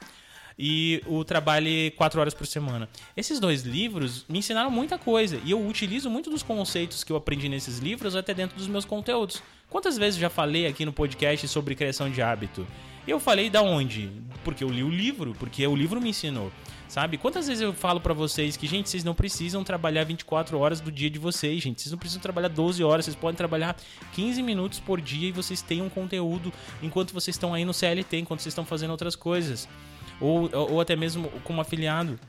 e 0.58 1.01
o 1.08 1.24
Trabalhe 1.24 1.91
4 1.91 2.20
Horas 2.20 2.34
por 2.34 2.46
Semana. 2.46 2.88
Esses 3.15 3.39
dois 3.39 3.63
livros 3.63 4.25
me 4.30 4.39
ensinaram 4.39 4.70
muita 4.70 4.98
coisa 4.98 5.39
e 5.44 5.51
eu 5.51 5.68
utilizo 5.68 6.10
muito 6.10 6.30
dos 6.30 6.44
conceitos 6.44 7.03
que 7.03 7.12
eu 7.12 7.15
aprendi 7.15 7.50
nesses 7.50 7.80
livros 7.80 8.15
até 8.15 8.34
dentro 8.34 8.58
dos 8.58 8.68
meus 8.68 8.86
conteúdos. 8.86 9.41
Quantas 9.70 9.98
vezes 9.98 10.20
já 10.20 10.30
falei 10.30 10.68
aqui 10.68 10.86
no 10.86 10.94
podcast 10.94 11.48
sobre 11.48 11.75
criação 11.75 12.10
de 12.10 12.22
hábito? 12.22 12.68
Eu 13.08 13.20
falei 13.20 13.50
da 13.50 13.62
onde? 13.62 14.12
Porque 14.43 14.63
eu 14.63 14.70
li 14.70 14.84
o 14.84 14.89
livro, 14.89 15.36
porque 15.39 15.65
o 15.65 15.75
livro 15.75 16.00
me 16.00 16.10
ensinou. 16.10 16.51
Sabe? 16.88 17.17
Quantas 17.17 17.48
vezes 17.48 17.62
eu 17.62 17.74
falo 17.74 18.01
para 18.01 18.13
vocês 18.13 18.58
que, 18.58 18.67
gente, 18.67 18.89
vocês 18.89 19.01
não 19.01 19.15
precisam 19.15 19.63
trabalhar 19.63 20.03
24 20.03 20.58
horas 20.60 20.81
do 20.81 20.91
dia 20.91 21.10
de 21.10 21.17
vocês, 21.17 21.63
gente. 21.63 21.81
Vocês 21.81 21.91
não 21.91 21.98
precisam 21.98 22.22
trabalhar 22.22 22.50
12 22.50 22.84
horas, 22.84 23.05
vocês 23.05 23.15
podem 23.15 23.38
trabalhar 23.38 23.77
15 24.12 24.43
minutos 24.43 24.79
por 24.79 25.00
dia 25.00 25.29
e 25.29 25.31
vocês 25.31 25.62
têm 25.62 25.81
um 25.81 25.88
conteúdo 25.88 26.51
enquanto 26.84 27.13
vocês 27.13 27.36
estão 27.36 27.53
aí 27.53 27.63
no 27.63 27.74
CLT, 27.74 28.17
enquanto 28.17 28.41
vocês 28.41 28.51
estão 28.51 28.65
fazendo 28.65 28.91
outras 28.91 29.15
coisas. 29.15 29.70
Ou, 30.20 30.50
ou 30.53 30.81
até 30.81 30.96
mesmo 30.98 31.29
como 31.46 31.62
afiliado. 31.62 32.20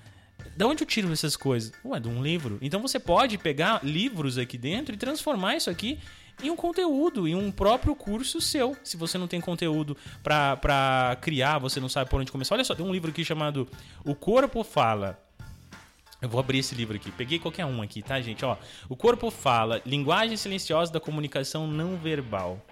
da 0.57 0.65
onde 0.69 0.85
eu 0.85 0.87
tiro 0.87 1.13
essas 1.13 1.37
coisas? 1.37 1.73
Ué, 1.85 1.99
de 1.99 2.09
um 2.09 2.23
livro. 2.23 2.59
Então 2.63 2.81
você 2.81 3.01
pode 3.01 3.39
pegar 3.39 3.81
livros 3.83 4.39
aqui 4.39 4.57
dentro 4.57 4.95
e 4.95 4.97
transformar 4.97 5.57
isso 5.57 5.71
aqui 5.71 5.99
em 6.43 6.51
um 6.51 6.57
conteúdo, 6.57 7.27
em 7.27 7.35
um 7.35 7.51
próprio 7.51 7.95
curso 7.95 8.41
seu. 8.41 8.77
Se 8.85 8.97
você 8.97 9.19
não 9.19 9.27
tem 9.27 9.41
conteúdo 9.41 9.97
para 10.23 11.17
criar, 11.21 11.59
você 11.59 11.81
não 11.81 11.89
sabe 11.89 12.09
por 12.09 12.21
onde 12.21 12.31
começar. 12.31 12.55
Olha 12.55 12.65
só, 12.65 12.75
tem 12.75 12.85
um 12.85 12.93
livro 12.93 13.11
aqui 13.11 13.25
chamado 13.25 13.69
O 14.05 14.15
Corpo 14.15 14.63
Fala. 14.63 15.19
Eu 16.23 16.29
vou 16.29 16.39
abrir 16.39 16.59
esse 16.59 16.73
livro 16.73 16.95
aqui. 16.95 17.11
Peguei 17.11 17.41
qualquer 17.41 17.67
um 17.67 17.83
aqui, 17.83 18.01
tá, 18.01 18.21
gente? 18.21 18.45
Ó, 18.45 18.57
o 18.89 18.95
corpo 18.95 19.29
fala, 19.29 19.83
linguagem 19.85 20.37
silenciosa 20.37 20.93
da 20.93 21.01
comunicação 21.01 21.67
não 21.67 21.97
verbal. 21.97 22.65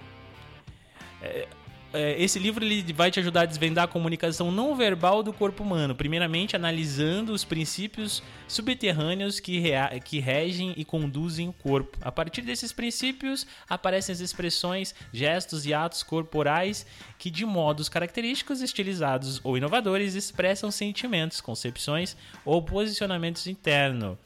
É, 1.20 1.48
é, 1.92 2.20
esse 2.22 2.38
livro 2.38 2.64
ele 2.64 2.92
vai 2.92 3.10
te 3.10 3.18
ajudar 3.18 3.42
a 3.42 3.46
desvendar 3.46 3.84
a 3.84 3.88
comunicação 3.88 4.52
não 4.52 4.76
verbal 4.76 5.22
do 5.22 5.32
corpo 5.32 5.62
humano, 5.62 5.94
primeiramente 5.94 6.54
analisando 6.54 7.32
os 7.32 7.44
princípios 7.44 8.22
subterrâneos 8.46 9.40
que, 9.40 9.62
que 10.04 10.20
regem 10.20 10.72
e 10.76 10.84
conduzem 10.84 11.48
o 11.48 11.52
corpo. 11.52 11.98
A 12.00 12.12
partir 12.12 12.42
desses 12.42 12.72
princípios 12.72 13.46
aparecem 13.68 14.12
as 14.12 14.20
expressões, 14.20 14.94
gestos 15.12 15.66
e 15.66 15.74
atos 15.74 16.02
corporais 16.02 16.86
que, 17.18 17.30
de 17.30 17.44
modos 17.44 17.88
característicos, 17.88 18.60
estilizados 18.60 19.40
ou 19.42 19.56
inovadores, 19.56 20.14
expressam 20.14 20.70
sentimentos, 20.70 21.40
concepções 21.40 22.16
ou 22.44 22.62
posicionamentos 22.62 23.46
internos 23.46 24.16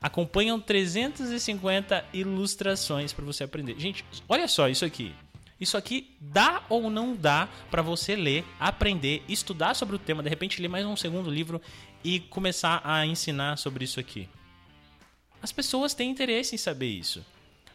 acompanham 0.00 0.60
350 0.60 2.04
ilustrações 2.12 3.14
para 3.14 3.24
você 3.24 3.44
aprender. 3.44 3.74
Gente, 3.78 4.04
olha 4.28 4.46
só 4.46 4.68
isso 4.68 4.84
aqui. 4.84 5.14
Isso 5.60 5.76
aqui 5.76 6.16
dá 6.20 6.62
ou 6.68 6.90
não 6.90 7.14
dá 7.14 7.48
para 7.70 7.82
você 7.82 8.16
ler, 8.16 8.44
aprender, 8.58 9.22
estudar 9.28 9.74
sobre 9.74 9.96
o 9.96 9.98
tema, 9.98 10.22
de 10.22 10.28
repente 10.28 10.60
ler 10.60 10.68
mais 10.68 10.84
um 10.84 10.96
segundo 10.96 11.30
livro 11.30 11.60
e 12.02 12.20
começar 12.20 12.80
a 12.84 13.06
ensinar 13.06 13.56
sobre 13.56 13.84
isso 13.84 14.00
aqui? 14.00 14.28
As 15.40 15.52
pessoas 15.52 15.94
têm 15.94 16.10
interesse 16.10 16.54
em 16.54 16.58
saber 16.58 16.88
isso. 16.88 17.24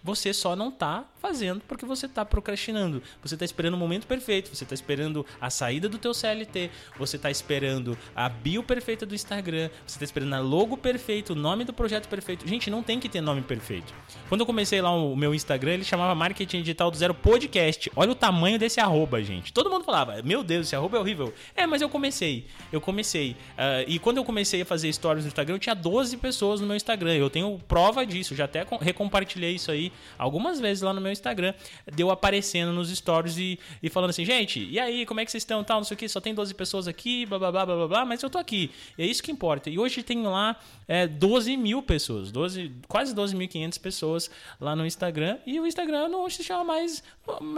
Você 0.03 0.33
só 0.33 0.55
não 0.55 0.69
está 0.69 1.05
fazendo 1.19 1.61
porque 1.67 1.85
você 1.85 2.05
está 2.05 2.23
procrastinando. 2.23 3.03
Você 3.21 3.35
está 3.35 3.43
esperando 3.43 3.73
o 3.73 3.77
momento 3.77 4.07
perfeito, 4.07 4.53
você 4.55 4.63
está 4.63 4.73
esperando 4.73 5.25
a 5.39 5.49
saída 5.49 5.89
do 5.89 5.97
teu 5.97 6.13
CLT, 6.13 6.71
você 6.97 7.17
está 7.17 7.29
esperando 7.29 7.97
a 8.15 8.29
bio 8.29 8.63
perfeita 8.63 9.05
do 9.05 9.13
Instagram, 9.13 9.69
você 9.85 9.95
está 9.95 10.05
esperando 10.05 10.33
a 10.33 10.39
logo 10.39 10.77
perfeito, 10.77 11.33
o 11.33 11.35
nome 11.35 11.65
do 11.65 11.73
projeto 11.73 12.07
perfeito. 12.07 12.47
Gente, 12.47 12.69
não 12.69 12.81
tem 12.81 12.99
que 12.99 13.09
ter 13.09 13.19
nome 13.19 13.41
perfeito. 13.41 13.93
Quando 14.29 14.41
eu 14.41 14.45
comecei 14.45 14.81
lá 14.81 14.91
o 14.91 15.15
meu 15.15 15.33
Instagram, 15.35 15.73
ele 15.73 15.83
chamava 15.83 16.15
Marketing 16.15 16.61
Digital 16.61 16.89
do 16.89 16.97
Zero 16.97 17.13
Podcast. 17.13 17.91
Olha 17.95 18.11
o 18.11 18.15
tamanho 18.15 18.57
desse 18.57 18.79
arroba, 18.79 19.21
gente. 19.21 19.51
Todo 19.51 19.69
mundo 19.69 19.83
falava, 19.83 20.21
meu 20.23 20.43
Deus, 20.43 20.67
esse 20.67 20.75
arroba 20.75 20.97
é 20.97 20.99
horrível. 20.99 21.33
É, 21.55 21.67
mas 21.67 21.81
eu 21.81 21.89
comecei. 21.89 22.47
Eu 22.71 22.79
comecei. 22.79 23.31
Uh, 23.31 23.85
e 23.87 23.99
quando 23.99 24.17
eu 24.17 24.23
comecei 24.23 24.61
a 24.61 24.65
fazer 24.65 24.91
stories 24.93 25.25
no 25.25 25.27
Instagram, 25.27 25.55
eu 25.55 25.59
tinha 25.59 25.75
12 25.75 26.15
pessoas 26.17 26.61
no 26.61 26.67
meu 26.67 26.75
Instagram. 26.75 27.15
Eu 27.15 27.29
tenho 27.29 27.59
prova 27.67 28.05
disso, 28.05 28.33
já 28.33 28.45
até 28.45 28.65
recompartilhei 28.81 29.55
isso 29.55 29.71
aí 29.71 29.88
algumas 30.17 30.59
vezes 30.59 30.81
lá 30.81 30.93
no 30.93 31.01
meu 31.01 31.11
Instagram, 31.11 31.53
deu 31.93 32.11
aparecendo 32.11 32.71
nos 32.73 32.89
stories 32.89 33.37
e, 33.37 33.59
e 33.81 33.89
falando 33.89 34.11
assim, 34.11 34.25
gente, 34.25 34.63
e 34.63 34.79
aí, 34.79 35.05
como 35.05 35.19
é 35.19 35.25
que 35.25 35.31
vocês 35.31 35.41
estão? 35.41 35.63
Tal, 35.63 35.77
não 35.77 35.83
sei 35.83 35.95
o 35.95 35.97
que, 35.97 36.07
só 36.07 36.19
tem 36.19 36.33
12 36.33 36.53
pessoas 36.53 36.87
aqui, 36.87 37.25
blá 37.25 37.39
blá 37.39 37.51
blá 37.51 37.65
blá 37.65 37.87
blá, 37.87 38.05
mas 38.05 38.21
eu 38.23 38.29
tô 38.29 38.37
aqui. 38.37 38.71
É 38.97 39.05
isso 39.05 39.21
que 39.23 39.31
importa. 39.31 39.69
E 39.69 39.77
hoje 39.79 40.03
tem 40.03 40.21
lá 40.23 40.55
é, 40.87 41.07
12 41.07 41.55
mil 41.57 41.81
pessoas, 41.81 42.31
12, 42.31 42.71
quase 42.87 43.13
12.500 43.13 43.79
pessoas 43.79 44.31
lá 44.59 44.75
no 44.75 44.85
Instagram. 44.85 45.37
E 45.45 45.59
o 45.59 45.67
Instagram 45.67 46.07
não 46.07 46.29
se 46.29 46.43
chama 46.43 46.63
mais. 46.63 47.03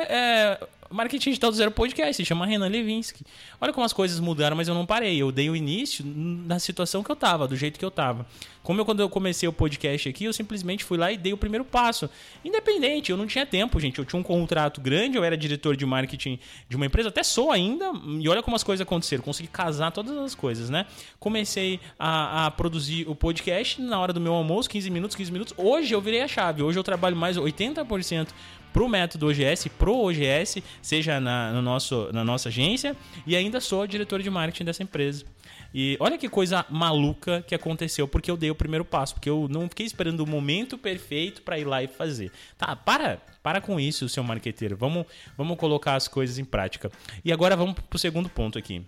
É, 0.08 0.60
Marketing 0.92 1.30
Digital 1.30 1.52
do 1.52 1.58
Zero 1.58 1.72
Podcast, 1.72 2.16
se 2.16 2.26
chama 2.26 2.46
Renan 2.46 2.68
Levinsky. 2.68 3.24
Olha 3.60 3.72
como 3.72 3.86
as 3.86 3.94
coisas 3.94 4.20
mudaram, 4.20 4.56
mas 4.56 4.68
eu 4.68 4.74
não 4.74 4.86
parei. 4.86 5.18
Eu 5.18 5.32
dei 5.32 5.50
o 5.50 5.56
início 5.56 6.04
na 6.06 6.60
situação 6.60 7.02
que 7.02 7.10
eu 7.10 7.16
tava, 7.16 7.48
do 7.48 7.56
jeito 7.56 7.80
que 7.80 7.86
eu 7.86 7.92
tava. 7.92 8.26
Como 8.64 8.80
eu, 8.80 8.86
quando 8.86 9.00
eu 9.00 9.10
comecei 9.10 9.50
o 9.50 9.54
podcast 9.54 10.08
aqui, 10.08 10.26
eu 10.26 10.34
simplesmente 10.34 10.84
fui 10.84 10.98
lá 10.98 11.12
e 11.12 11.18
dei 11.18 11.34
o 11.34 11.38
primeiro 11.38 11.66
passo. 11.66 12.10
Independente, 12.46 13.12
eu 13.12 13.18
não 13.18 13.26
tinha 13.26 13.46
tempo, 13.46 13.80
gente. 13.80 13.98
Eu 13.98 14.06
tinha 14.06 14.20
um 14.20 14.24
contrato 14.24 14.80
grande, 14.80 15.18
eu 15.18 15.24
era 15.24 15.36
diretor 15.36 15.76
de 15.76 15.86
marketing 15.86 16.38
de 16.70 16.76
uma 16.76 16.86
empresa, 16.86 17.10
até 17.10 17.24
sou 17.24 17.52
ainda, 17.52 17.92
e 18.20 18.30
olha 18.30 18.44
como 18.44 18.56
as 18.56 18.64
coisas 18.64 18.82
aconteceram. 18.82 19.24
Consegui 19.24 19.48
casar 19.48 19.92
todas 19.92 20.16
as 20.18 20.36
coisas, 20.36 20.70
né? 20.70 20.86
Comecei 21.20 21.80
a, 21.98 22.46
a 22.46 22.52
produzir 22.52 23.08
o 23.10 23.16
podcast 23.16 23.82
na 23.82 24.00
hora 24.00 24.14
do 24.14 24.22
meu 24.22 24.34
almoço, 24.34 24.70
15 24.70 24.90
minutos, 24.90 25.16
15 25.16 25.32
minutos. 25.32 25.54
Hoje 25.58 25.94
eu 25.94 26.02
virei 26.02 26.22
a 26.22 26.28
chave. 26.28 26.62
Hoje 26.62 26.78
eu 26.78 26.84
trabalho 26.84 27.16
mais 27.16 27.38
80% 27.38 28.28
pro 28.74 28.88
método 28.88 29.28
OGS, 29.28 29.70
pro 29.78 29.96
OGS, 29.96 30.64
seja 30.82 31.20
na, 31.20 31.52
no 31.52 31.62
nosso, 31.62 32.10
na 32.12 32.24
nossa 32.24 32.50
agência, 32.50 32.96
e 33.26 33.36
ainda 33.36 33.60
sou 33.60 33.86
diretor 33.86 34.22
de 34.22 34.30
marketing 34.30 34.66
dessa 34.66 34.84
empresa. 34.84 35.26
E 35.74 35.96
olha 36.00 36.18
que 36.18 36.28
coisa 36.28 36.66
maluca 36.70 37.42
que 37.48 37.56
aconteceu 37.56 38.08
porque 38.08 38.30
eu 38.30 38.36
dei 38.36 38.52
o 38.52 38.56
primeiro 38.56 38.84
passo, 38.84 39.14
porque 39.14 39.30
eu 39.30 39.48
não 39.50 39.70
fiquei 39.70 39.86
esperando 39.86 40.20
o 40.20 40.28
momento 40.28 40.78
perfeito 40.78 41.42
para 41.42 41.58
ir 41.58 41.64
lá 41.64 41.82
e 41.82 41.88
fazer. 41.88 42.32
Tá, 42.58 42.76
para, 42.76 43.22
para 43.42 43.62
com 43.62 43.80
isso, 43.80 44.10
seu 44.10 44.24
marqueteiro. 44.24 44.76
Vamos, 44.76 45.06
vamos 45.38 45.58
colocar 45.58 45.96
as 45.96 46.08
coisas 46.08 46.38
em 46.38 46.46
prática. 46.46 46.92
E 47.24 47.32
agora 47.32 47.56
vamos 47.56 47.76
pro 47.90 47.98
segundo 47.98 48.30
ponto 48.30 48.58
aqui. 48.58 48.86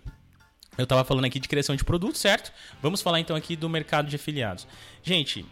Eu 0.76 0.84
estava 0.84 1.04
falando 1.04 1.24
aqui 1.24 1.38
de 1.38 1.48
criação 1.48 1.74
de 1.74 1.84
produto, 1.84 2.18
certo? 2.18 2.52
Vamos 2.82 3.00
falar 3.00 3.20
então 3.20 3.36
aqui 3.36 3.56
do 3.56 3.68
mercado 3.68 4.08
de 4.08 4.16
afiliados. 4.16 4.66
Gente, 5.02 5.46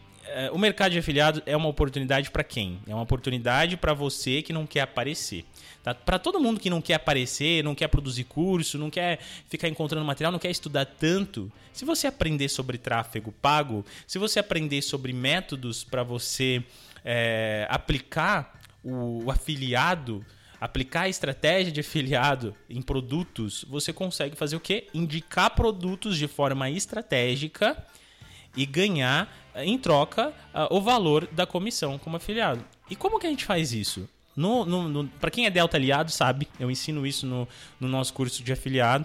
o 0.52 0.58
mercado 0.58 0.92
de 0.92 0.98
afiliados 0.98 1.42
é 1.46 1.56
uma 1.56 1.68
oportunidade 1.68 2.30
para 2.30 2.44
quem? 2.44 2.80
É 2.86 2.94
uma 2.94 3.02
oportunidade 3.02 3.76
para 3.76 3.92
você 3.92 4.42
que 4.42 4.52
não 4.52 4.66
quer 4.66 4.80
aparecer. 4.80 5.44
Tá? 5.82 5.94
Para 5.94 6.18
todo 6.18 6.40
mundo 6.40 6.60
que 6.60 6.70
não 6.70 6.80
quer 6.80 6.94
aparecer, 6.94 7.64
não 7.64 7.74
quer 7.74 7.88
produzir 7.88 8.24
curso, 8.24 8.78
não 8.78 8.88
quer 8.88 9.18
ficar 9.48 9.68
encontrando 9.68 10.04
material, 10.06 10.30
não 10.30 10.38
quer 10.38 10.50
estudar 10.50 10.84
tanto. 10.84 11.50
Se 11.72 11.84
você 11.84 12.06
aprender 12.06 12.48
sobre 12.48 12.78
tráfego 12.78 13.32
pago, 13.32 13.84
se 14.06 14.18
você 14.18 14.38
aprender 14.38 14.80
sobre 14.82 15.12
métodos 15.12 15.82
para 15.82 16.02
você 16.02 16.62
é, 17.04 17.66
aplicar 17.68 18.60
o, 18.84 19.24
o 19.24 19.30
afiliado, 19.30 20.24
aplicar 20.60 21.02
a 21.02 21.08
estratégia 21.08 21.72
de 21.72 21.80
afiliado 21.80 22.54
em 22.70 22.80
produtos, 22.80 23.64
você 23.68 23.92
consegue 23.92 24.36
fazer 24.36 24.54
o 24.54 24.60
quê? 24.60 24.86
Indicar 24.94 25.50
produtos 25.50 26.16
de 26.16 26.28
forma 26.28 26.70
estratégica 26.70 27.76
e 28.56 28.64
ganhar 28.64 29.41
em 29.56 29.78
troca 29.78 30.28
uh, 30.54 30.74
o 30.74 30.80
valor 30.80 31.26
da 31.32 31.46
comissão 31.46 31.98
como 31.98 32.16
afiliado. 32.16 32.64
E 32.90 32.96
como 32.96 33.18
que 33.18 33.26
a 33.26 33.30
gente 33.30 33.44
faz 33.44 33.72
isso? 33.72 34.08
No, 34.34 34.64
no, 34.64 34.88
no 34.88 35.08
para 35.08 35.30
quem 35.30 35.46
é 35.46 35.50
Delta 35.50 35.76
aliado 35.76 36.10
sabe, 36.10 36.48
eu 36.58 36.70
ensino 36.70 37.06
isso 37.06 37.26
no, 37.26 37.46
no 37.78 37.88
nosso 37.88 38.14
curso 38.14 38.42
de 38.42 38.52
afiliado 38.52 39.04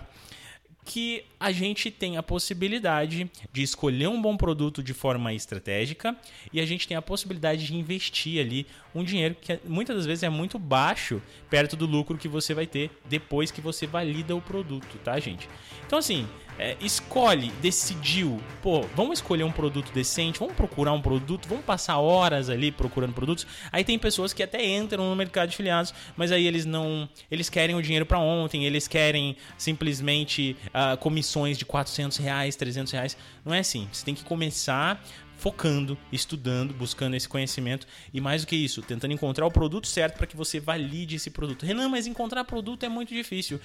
que 0.88 1.26
a 1.38 1.52
gente 1.52 1.92
tem 1.92 2.16
a 2.16 2.24
possibilidade 2.24 3.30
de 3.52 3.62
escolher 3.62 4.08
um 4.08 4.22
bom 4.22 4.38
produto 4.38 4.82
de 4.82 4.94
forma 4.94 5.34
estratégica 5.34 6.16
e 6.52 6.62
a 6.62 6.66
gente 6.66 6.88
tem 6.88 6.96
a 6.96 7.02
possibilidade 7.02 7.68
de 7.68 7.76
investir 7.76 8.40
ali 8.40 8.66
um 8.96 9.04
dinheiro 9.04 9.36
que 9.36 9.60
muitas 9.66 9.98
das 9.98 10.06
vezes 10.06 10.24
é 10.24 10.30
muito 10.30 10.58
baixo 10.58 11.22
perto 11.50 11.76
do 11.76 11.86
lucro 11.86 12.18
que 12.18 12.30
você 12.30 12.54
vai 12.54 12.66
ter 12.66 12.90
depois 13.06 13.52
que 13.52 13.60
você 13.60 13.86
valida 13.86 14.34
o 14.34 14.42
produto, 14.42 14.98
tá, 15.04 15.20
gente? 15.20 15.50
Então, 15.86 16.00
assim, 16.00 16.26
é, 16.58 16.76
escolhe, 16.82 17.52
decidiu, 17.62 18.42
pô, 18.62 18.82
vamos 18.96 19.20
escolher 19.20 19.44
um 19.44 19.52
produto 19.52 19.92
decente, 19.92 20.40
vamos 20.40 20.56
procurar 20.56 20.92
um 20.94 21.02
produto, 21.02 21.48
vamos 21.48 21.66
passar 21.66 21.98
horas 21.98 22.50
ali 22.50 22.72
procurando 22.72 23.14
produtos. 23.14 23.46
Aí 23.72 23.84
tem 23.84 23.98
pessoas 24.00 24.34
que 24.34 24.42
até 24.42 24.66
entram 24.66 25.10
no 25.10 25.16
mercado 25.16 25.50
de 25.50 25.56
filiados, 25.56 25.94
mas 26.16 26.32
aí 26.32 26.48
eles 26.48 26.66
não, 26.66 27.08
eles 27.30 27.50
querem 27.50 27.76
o 27.76 27.82
dinheiro 27.82 28.06
para 28.06 28.20
ontem, 28.20 28.66
eles 28.66 28.88
querem 28.88 29.38
simplesmente 29.58 30.58
uh, 30.68 30.98
comissões 30.98 31.58
de 31.58 31.66
400 31.66 32.18
reais, 32.18 32.56
300 32.56 32.92
reais. 32.92 33.18
Não 33.46 33.54
é 33.54 33.60
assim. 33.60 33.88
Você 33.92 34.04
tem 34.04 34.16
que 34.16 34.24
começar 34.24 35.02
focando, 35.38 35.98
estudando, 36.12 36.74
buscando 36.74 37.16
esse 37.16 37.30
conhecimento 37.30 37.88
e 38.12 38.20
mais 38.20 38.42
do 38.42 38.48
que 38.48 38.56
isso, 38.56 38.82
tentando 38.82 39.14
encontrar 39.14 39.46
o 39.46 39.52
produto 39.52 39.88
certo 39.88 40.18
para 40.18 40.26
que 40.26 40.36
você 40.36 40.60
valide 40.60 41.16
esse 41.16 41.30
produto. 41.30 41.66
Renan, 41.66 41.90
mas 41.90 42.08
encontrar 42.08 42.44
produto 42.44 42.84
é 42.84 42.90
muito 42.90 43.14
difícil. 43.14 43.62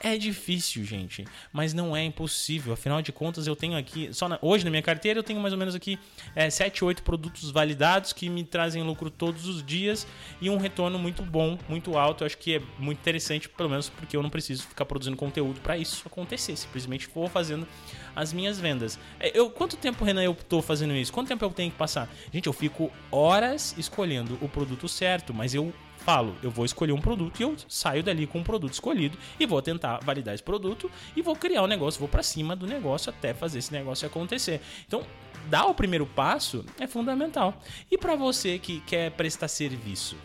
É 0.00 0.16
difícil, 0.16 0.84
gente, 0.84 1.24
mas 1.52 1.72
não 1.72 1.96
é 1.96 2.04
impossível. 2.04 2.72
Afinal 2.72 3.00
de 3.00 3.12
contas, 3.12 3.46
eu 3.46 3.56
tenho 3.56 3.76
aqui, 3.76 4.10
só 4.12 4.28
na, 4.28 4.38
hoje 4.42 4.64
na 4.64 4.70
minha 4.70 4.82
carteira, 4.82 5.18
eu 5.18 5.22
tenho 5.22 5.40
mais 5.40 5.52
ou 5.52 5.58
menos 5.58 5.74
aqui 5.74 5.98
é, 6.34 6.50
7, 6.50 6.84
8 6.84 7.02
produtos 7.02 7.50
validados 7.50 8.12
que 8.12 8.28
me 8.28 8.44
trazem 8.44 8.82
lucro 8.82 9.10
todos 9.10 9.46
os 9.46 9.64
dias 9.64 10.06
e 10.40 10.50
um 10.50 10.56
retorno 10.56 10.98
muito 10.98 11.22
bom, 11.22 11.58
muito 11.68 11.96
alto. 11.96 12.22
Eu 12.22 12.26
acho 12.26 12.38
que 12.38 12.56
é 12.56 12.62
muito 12.78 12.98
interessante, 12.98 13.48
pelo 13.48 13.70
menos 13.70 13.88
porque 13.88 14.16
eu 14.16 14.22
não 14.22 14.30
preciso 14.30 14.64
ficar 14.66 14.84
produzindo 14.84 15.16
conteúdo 15.16 15.60
para 15.60 15.76
isso 15.76 16.02
acontecer. 16.06 16.56
Simplesmente 16.56 17.08
vou 17.14 17.28
fazendo 17.28 17.66
as 18.14 18.32
minhas 18.32 18.58
vendas. 18.58 18.98
É, 19.18 19.36
eu, 19.38 19.50
quanto 19.50 19.76
tempo, 19.76 20.04
Renan, 20.04 20.22
eu 20.22 20.32
estou 20.32 20.62
fazendo 20.62 20.94
isso? 20.94 21.12
Quanto 21.12 21.28
tempo 21.28 21.44
eu 21.44 21.50
tenho 21.50 21.70
que 21.70 21.76
passar? 21.76 22.08
Gente, 22.32 22.46
eu 22.46 22.52
fico 22.52 22.90
horas 23.10 23.74
escolhendo 23.78 24.38
o 24.40 24.48
produto 24.48 24.88
certo, 24.88 25.32
mas 25.32 25.54
eu 25.54 25.72
falo, 25.98 26.36
eu 26.42 26.50
vou 26.50 26.64
escolher 26.64 26.92
um 26.92 27.00
produto 27.00 27.40
e 27.40 27.42
eu 27.42 27.56
saio 27.68 28.02
dali 28.02 28.26
com 28.26 28.38
um 28.38 28.42
produto 28.42 28.72
escolhido 28.72 29.18
e 29.38 29.46
vou 29.46 29.60
tentar 29.62 29.98
validar 30.02 30.34
esse 30.34 30.42
produto 30.42 30.90
e 31.16 31.22
vou 31.22 31.34
criar 31.34 31.62
um 31.62 31.66
negócio, 31.66 31.98
vou 31.98 32.08
para 32.08 32.22
cima 32.22 32.54
do 32.54 32.66
negócio 32.66 33.10
até 33.10 33.32
fazer 33.32 33.58
esse 33.58 33.72
negócio 33.72 34.06
acontecer. 34.06 34.60
Então, 34.86 35.04
dar 35.48 35.66
o 35.66 35.74
primeiro 35.74 36.06
passo 36.06 36.64
é 36.78 36.86
fundamental. 36.86 37.60
E 37.90 37.96
para 37.96 38.14
você 38.14 38.58
que 38.58 38.80
quer 38.80 39.10
prestar 39.12 39.48
serviço, 39.48 40.16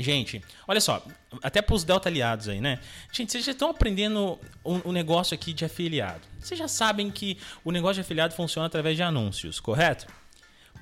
Gente, 0.00 0.40
olha 0.68 0.80
só, 0.80 1.04
até 1.42 1.60
para 1.60 1.74
os 1.74 1.82
Delta 1.82 2.08
aliados 2.08 2.48
aí, 2.48 2.60
né? 2.60 2.78
Gente, 3.10 3.32
vocês 3.32 3.44
já 3.44 3.50
estão 3.50 3.68
aprendendo 3.68 4.38
o, 4.62 4.90
o, 4.90 4.92
negócio 4.92 5.34
aqui 5.34 5.52
de 5.52 5.64
afiliado. 5.64 6.20
Vocês 6.38 6.56
já 6.56 6.68
sabem 6.68 7.10
que 7.10 7.36
o 7.64 7.72
negócio 7.72 7.94
de 7.94 8.02
afiliado 8.02 8.32
funciona 8.32 8.68
através 8.68 8.96
de 8.96 9.02
anúncios, 9.02 9.58
correto? 9.58 10.06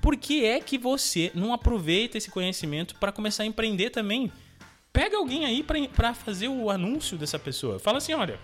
Por 0.01 0.15
que 0.15 0.45
é 0.45 0.59
que 0.59 0.77
você 0.77 1.31
não 1.33 1.53
aproveita 1.53 2.17
esse 2.17 2.29
conhecimento 2.29 2.95
para 2.95 3.11
começar 3.11 3.43
a 3.43 3.45
empreender 3.45 3.89
também? 3.89 4.31
Pega 4.93 5.17
alguém 5.17 5.45
aí 5.45 5.63
para 5.63 6.13
fazer 6.13 6.47
o 6.47 6.69
anúncio 6.69 7.17
dessa 7.17 7.37
pessoa. 7.37 7.79
Fala 7.79 7.97
assim, 7.97 8.13
olha, 8.13 8.39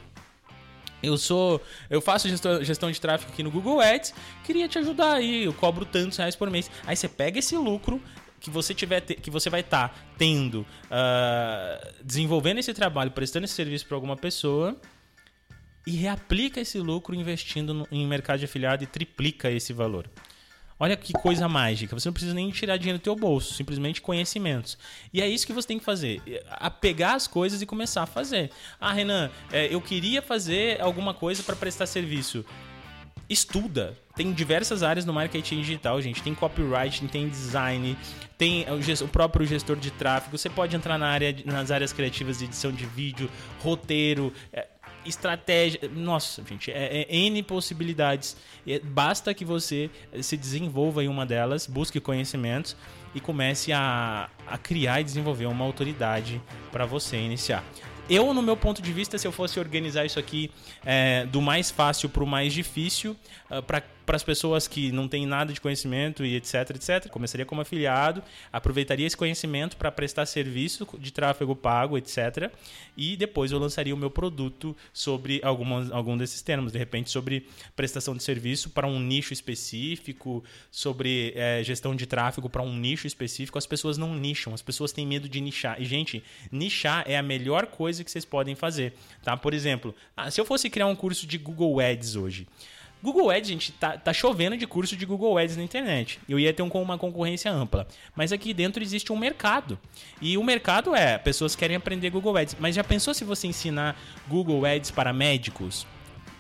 eu 1.02 1.18
sou, 1.18 1.62
eu 1.90 2.00
faço 2.00 2.30
gestão, 2.62 2.90
de 2.90 3.02
tráfego 3.02 3.32
aqui 3.32 3.44
no 3.44 3.52
Google 3.52 3.82
Ads, 3.82 4.14
queria 4.44 4.68
te 4.70 4.80
ajudar 4.80 5.16
aí, 5.16 5.44
eu 5.44 5.54
cobro 5.54 5.86
tantos 5.86 6.18
reais 6.18 6.36
por 6.36 6.50
mês. 6.50 6.72
Aí 6.88 6.96
você 6.96 7.10
pega 7.10 7.40
esse 7.40 7.58
lucro 7.58 8.02
que 8.40 8.50
você 8.50 8.74
tiver 8.74 9.02
que 9.02 9.32
você 9.32 9.50
vai 9.50 9.62
estar 9.62 9.90
tá 9.90 9.96
tendo 10.18 10.62
uh, 10.62 11.94
desenvolvendo 12.04 12.58
esse 12.58 12.74
trabalho 12.74 13.12
prestando 13.12 13.46
esse 13.46 13.54
serviço 13.54 13.86
para 13.86 13.96
alguma 13.96 14.18
pessoa 14.18 14.76
e 15.88 15.92
reaplica 15.92 16.60
esse 16.60 16.78
lucro 16.80 17.16
investindo 17.16 17.74
no, 17.74 17.88
em 17.90 18.06
mercado 18.06 18.40
de 18.40 18.46
afiliado 18.46 18.84
e 18.84 18.88
triplica 18.88 19.50
esse 19.50 19.72
valor 19.72 20.10
Olha 20.84 20.98
que 20.98 21.14
coisa 21.14 21.48
mágica. 21.48 21.98
Você 21.98 22.10
não 22.10 22.14
precisa 22.14 22.34
nem 22.34 22.52
tirar 22.52 22.76
dinheiro 22.76 23.00
do 23.00 23.02
teu 23.02 23.16
bolso, 23.16 23.54
simplesmente 23.54 24.02
conhecimentos. 24.02 24.78
E 25.14 25.22
é 25.22 25.28
isso 25.30 25.48
que 25.48 25.54
você 25.54 25.66
tem 25.66 25.80
que 25.80 25.86
fazer. 25.86 26.22
A 26.50 26.70
pegar 26.70 27.14
as 27.14 27.26
coisas 27.26 27.62
e 27.62 27.66
começar 27.66 28.04
a 28.04 28.06
fazer. 28.06 28.52
Ah, 28.82 28.92
Renan, 28.92 29.32
é, 29.50 29.74
eu 29.74 29.80
queria 29.80 30.22
fazer 30.22 30.82
alguma 30.82 31.14
coisa 31.14 31.42
para 31.42 31.56
prestar 31.56 31.86
serviço 31.86 32.44
estuda. 33.30 33.98
Tem 34.14 34.34
diversas 34.34 34.84
áreas 34.84 35.06
no 35.06 35.14
marketing 35.14 35.62
digital, 35.62 36.02
gente. 36.02 36.22
Tem 36.22 36.36
copyright, 36.36 37.08
tem 37.08 37.30
design, 37.30 37.98
tem 38.38 38.66
o, 39.02 39.08
próprio 39.08 39.46
gestor 39.46 39.78
de 39.78 39.90
tráfego. 39.90 40.38
Você 40.38 40.50
pode 40.50 40.76
entrar 40.76 40.98
na 40.98 41.08
área, 41.08 41.34
nas 41.46 41.72
áreas 41.72 41.94
criativas 41.94 42.40
de 42.40 42.46
edição 42.46 42.74
de 42.74 42.86
vídeo, 42.86 43.30
roteiro, 43.62 44.34
é, 44.52 44.68
estratégia. 45.06 45.80
Nossa, 45.94 46.44
gente, 46.48 46.72
é, 46.72 47.02
é 47.02 47.16
N 47.16 47.42
possibilidades. 47.44 48.36
É, 48.68 48.80
basta 48.80 49.34
que 49.34 49.46
você 49.46 49.90
se 50.22 50.38
desenvolva 50.38 51.04
em 51.04 51.08
uma 51.08 51.26
delas, 51.26 51.68
busque 51.68 52.00
conhecimentos 52.00 52.76
e 53.16 53.20
comece 53.20 53.72
a, 53.72 54.30
a 54.48 54.58
criar 54.58 55.02
e 55.02 55.04
desenvolver 55.04 55.46
uma 55.46 55.64
autoridade 55.66 56.42
para 56.72 56.86
você 56.86 57.18
iniciar. 57.18 57.64
Eu, 58.10 58.34
no 58.34 58.42
meu 58.42 58.58
ponto 58.58 58.82
de 58.82 58.92
vista, 58.92 59.18
se 59.18 59.26
eu 59.26 59.32
fosse 59.32 59.60
organizar 59.60 60.06
isso 60.06 60.20
aqui 60.20 60.52
é, 60.86 61.26
do 61.26 61.42
mais 61.42 61.72
fácil 61.72 62.10
para 62.10 62.24
o 62.24 62.28
mais 62.28 62.54
difícil, 62.54 63.16
uh, 63.50 63.62
para 63.62 63.82
para 64.06 64.16
as 64.16 64.24
pessoas 64.24 64.68
que 64.68 64.92
não 64.92 65.08
têm 65.08 65.26
nada 65.26 65.54
de 65.54 65.62
conhecimento 65.62 66.26
e 66.26 66.36
etc, 66.36 66.72
etc. 66.72 67.10
Começaria 67.10 67.46
como 67.46 67.62
afiliado, 67.62 68.24
aproveitaria 68.52 69.08
esse 69.08 69.18
conhecimento 69.18 69.78
para 69.78 69.92
prestar 69.92 70.26
serviço 70.26 70.88
de 71.00 71.12
tráfego 71.12 71.56
pago, 71.56 71.98
etc. 71.98 72.52
E 72.98 73.16
depois 73.16 73.52
eu 73.52 73.60
lançaria 73.60 73.94
o 73.94 73.98
meu 73.98 74.12
produto 74.12 74.76
sobre 74.92 75.40
alguma, 75.44 75.90
algum 75.92 76.18
desses 76.18 76.42
termos, 76.42 76.72
de 76.72 76.78
repente 76.78 77.10
sobre 77.10 77.48
prestação 77.76 78.16
de 78.16 78.24
serviço 78.24 78.70
para 78.70 78.88
um 78.88 79.00
nicho 79.00 79.34
específico, 79.34 80.44
sobre 80.72 81.34
é, 81.36 81.64
gestão 81.64 81.96
de 81.96 82.06
tráfego 82.06 82.50
para 82.50 82.62
um 82.62 82.76
nicho 82.76 83.08
específico. 83.08 83.58
As 83.58 83.66
pessoas 83.66 83.98
não 83.98 84.14
nicham, 84.16 84.54
as 84.54 84.62
pessoas 84.62 84.92
têm 84.92 85.08
medo 85.08 85.30
de 85.30 85.40
nichar. 85.42 85.82
E, 85.82 85.86
gente, 85.86 86.24
nichar 86.52 87.04
é 87.08 87.18
a 87.18 87.24
melhor 87.24 87.68
coisa 87.68 88.04
que 88.04 88.12
vocês 88.12 88.26
podem 88.26 88.56
fazer. 88.56 88.94
Tá? 89.24 89.38
Por 89.38 89.54
exemplo, 89.54 89.96
ah, 90.16 90.30
se 90.30 90.40
eu 90.40 90.46
fosse 90.46 90.70
criar 90.70 90.88
um 90.88 90.96
curso 90.96 91.26
de 91.26 91.38
Google 91.38 91.80
Ads 91.80 92.16
hoje, 92.16 92.48
Google 93.04 93.30
Ads, 93.30 93.50
gente, 93.50 93.74
tá, 93.74 93.98
tá 93.98 94.14
chovendo 94.14 94.56
de 94.56 94.66
curso 94.66 94.96
de 94.96 95.06
Google 95.06 95.38
Ads 95.38 95.58
na 95.58 95.64
internet. 95.64 96.22
Eu 96.28 96.40
ia 96.40 96.54
ter 96.54 96.64
um, 96.64 96.70
uma 96.70 96.98
concorrência 96.98 97.52
ampla. 97.52 97.86
Mas 98.16 98.32
aqui 98.32 98.54
dentro 98.54 98.82
existe 98.82 99.12
um 99.12 99.18
mercado. 99.18 99.78
E 100.22 100.38
o 100.38 100.44
mercado 100.44 100.96
é, 100.96 101.18
pessoas 101.18 101.54
querem 101.54 101.76
aprender 101.76 102.10
Google 102.10 102.38
Ads. 102.38 102.56
Mas 102.58 102.76
já 102.76 102.84
pensou 102.84 103.14
se 103.14 103.26
você 103.26 103.46
ensinar 103.46 104.00
Google 104.26 104.66
Ads 104.66 104.90
para 104.90 105.12
médicos? 105.12 105.86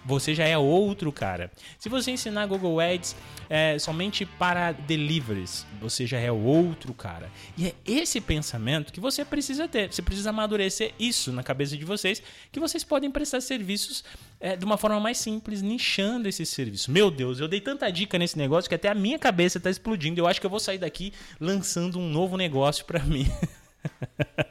Você 0.05 0.33
já 0.33 0.45
é 0.45 0.57
outro 0.57 1.11
cara. 1.11 1.51
Se 1.79 1.89
você 1.89 2.11
ensinar 2.11 2.45
Google 2.45 2.79
Ads 2.79 3.15
é, 3.49 3.77
somente 3.79 4.25
para 4.25 4.71
deliveries, 4.71 5.65
você 5.79 6.05
já 6.05 6.19
é 6.19 6.31
outro 6.31 6.93
cara. 6.93 7.31
E 7.57 7.67
é 7.67 7.75
esse 7.85 8.19
pensamento 8.19 8.91
que 8.91 8.99
você 8.99 9.23
precisa 9.23 9.67
ter. 9.67 9.91
Você 9.91 10.01
precisa 10.01 10.29
amadurecer 10.29 10.93
isso 10.99 11.31
na 11.31 11.43
cabeça 11.43 11.77
de 11.77 11.85
vocês, 11.85 12.21
que 12.51 12.59
vocês 12.59 12.83
podem 12.83 13.11
prestar 13.11 13.41
serviços 13.41 14.03
é, 14.39 14.55
de 14.55 14.65
uma 14.65 14.77
forma 14.77 14.99
mais 14.99 15.17
simples, 15.17 15.61
nichando 15.61 16.27
esse 16.27 16.45
serviço. 16.45 16.91
Meu 16.91 17.09
Deus, 17.09 17.39
eu 17.39 17.47
dei 17.47 17.61
tanta 17.61 17.89
dica 17.91 18.17
nesse 18.17 18.37
negócio 18.37 18.67
que 18.69 18.75
até 18.75 18.89
a 18.89 18.95
minha 18.95 19.17
cabeça 19.17 19.57
está 19.57 19.69
explodindo. 19.69 20.19
Eu 20.19 20.27
acho 20.27 20.39
que 20.39 20.45
eu 20.45 20.51
vou 20.51 20.59
sair 20.59 20.77
daqui 20.77 21.13
lançando 21.39 21.99
um 21.99 22.09
novo 22.09 22.37
negócio 22.37 22.85
para 22.85 22.99
mim. 22.99 23.25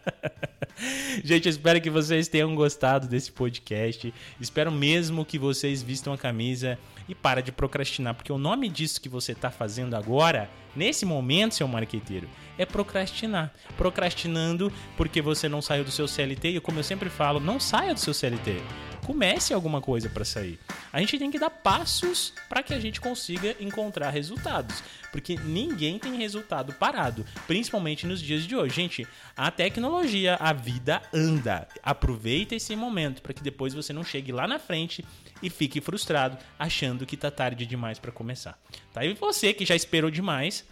Gente, 1.25 1.49
espero 1.49 1.81
que 1.81 1.89
vocês 1.89 2.27
tenham 2.27 2.55
gostado 2.55 3.07
desse 3.07 3.31
podcast. 3.31 4.13
Espero 4.41 4.73
mesmo 4.73 5.25
que 5.25 5.39
vocês 5.39 5.83
vistam 5.83 6.13
a 6.13 6.19
camisa 6.19 6.79
e 7.09 7.15
para 7.15 7.41
de 7.41 7.53
procrastinar, 7.53 8.15
porque 8.15 8.33
o 8.33 8.39
nome 8.39 8.69
disso 8.69 9.01
que 9.01 9.09
você 9.09 9.33
está 9.33 9.51
fazendo 9.51 9.95
agora, 9.95 10.51
nesse 10.75 11.05
momento, 11.05 11.55
seu 11.55 11.69
marqueteiro, 11.69 12.29
é 12.59 12.67
procrastinar. 12.67 13.53
Procrastinando 13.77 14.73
porque 14.97 15.23
você 15.23 15.49
não 15.49 15.63
saiu 15.63 15.85
do 15.85 15.91
seu 15.91 16.09
CLT 16.09 16.49
e 16.49 16.61
como 16.61 16.79
eu 16.79 16.85
sempre 16.85 17.09
falo, 17.09 17.39
não 17.39 17.61
saia 17.61 17.95
do 17.95 18.01
seu 18.01 18.15
CLT 18.15 18.61
comece 19.05 19.53
alguma 19.53 19.81
coisa 19.81 20.09
para 20.09 20.25
sair. 20.25 20.59
A 20.93 21.01
gente 21.01 21.19
tem 21.19 21.31
que 21.31 21.39
dar 21.39 21.51
passos 21.51 22.33
para 22.49 22.63
que 22.63 22.73
a 22.73 22.81
gente 22.81 23.01
consiga 23.01 23.57
encontrar 23.61 24.11
resultados, 24.11 24.83
porque 25.11 25.37
ninguém 25.37 25.99
tem 25.99 26.17
resultado 26.17 26.73
parado, 26.75 27.27
principalmente 27.47 28.07
nos 28.07 28.21
dias 28.21 28.45
de 28.45 28.57
hoje. 28.57 28.75
Gente, 28.75 29.07
a 29.37 29.51
tecnologia, 29.51 30.37
a 30.37 30.53
vida 30.53 31.03
anda. 31.13 31.69
Aproveita 31.83 32.55
esse 32.55 32.75
momento 32.77 33.23
para 33.23 33.35
que 33.35 33.43
depois 33.43 33.75
você 33.75 33.93
não 33.93 34.05
chegue 34.05 34.33
lá 34.33 34.47
na 34.47 34.59
frente 34.59 35.05
e 35.43 35.51
fique 35.51 35.81
frustrado 35.81 36.39
achando 36.59 37.05
que 37.05 37.17
tá 37.17 37.31
tarde 37.31 37.67
demais 37.67 37.99
para 37.99 38.13
começar. 38.13 38.59
Tá? 38.93 39.05
E 39.05 39.15
você 39.15 39.53
que 39.53 39.67
já 39.67 39.75
esperou 39.75 40.11
demais, 40.11 40.65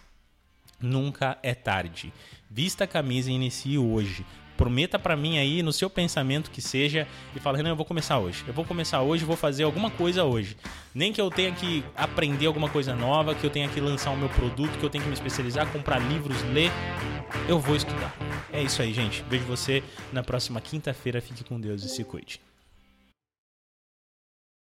nunca 0.79 1.37
é 1.43 1.53
tarde. 1.53 2.13
Vista 2.49 2.85
a 2.85 2.87
camisa 2.87 3.29
e 3.29 3.33
inicie 3.33 3.77
hoje 3.77 4.25
prometa 4.61 4.99
para 4.99 5.15
mim 5.15 5.39
aí 5.39 5.63
no 5.63 5.73
seu 5.73 5.89
pensamento 5.89 6.51
que 6.51 6.61
seja 6.61 7.07
e 7.35 7.39
fala, 7.39 7.57
Renan, 7.57 7.69
eu 7.69 7.75
vou 7.75 7.83
começar 7.83 8.19
hoje. 8.19 8.43
Eu 8.47 8.53
vou 8.53 8.63
começar 8.63 9.01
hoje, 9.01 9.25
vou 9.25 9.35
fazer 9.35 9.63
alguma 9.63 9.89
coisa 9.89 10.23
hoje. 10.23 10.55
Nem 10.93 11.11
que 11.11 11.19
eu 11.19 11.31
tenha 11.31 11.51
que 11.51 11.83
aprender 11.95 12.45
alguma 12.45 12.69
coisa 12.69 12.93
nova, 12.93 13.33
que 13.33 13.43
eu 13.43 13.49
tenha 13.49 13.67
que 13.67 13.81
lançar 13.81 14.11
o 14.11 14.17
meu 14.17 14.29
produto, 14.29 14.77
que 14.77 14.83
eu 14.83 14.89
tenha 14.89 15.03
que 15.03 15.07
me 15.07 15.15
especializar, 15.15 15.65
comprar 15.71 15.97
livros, 15.97 16.39
ler. 16.53 16.69
Eu 17.49 17.57
vou 17.57 17.75
estudar. 17.75 18.15
É 18.53 18.61
isso 18.61 18.83
aí, 18.83 18.93
gente. 18.93 19.25
Vejo 19.27 19.45
você 19.45 19.81
na 20.13 20.21
próxima 20.21 20.61
quinta-feira. 20.61 21.19
Fique 21.19 21.43
com 21.43 21.59
Deus 21.59 21.83
e 21.83 21.89
se 21.89 22.03
cuide. 22.03 22.39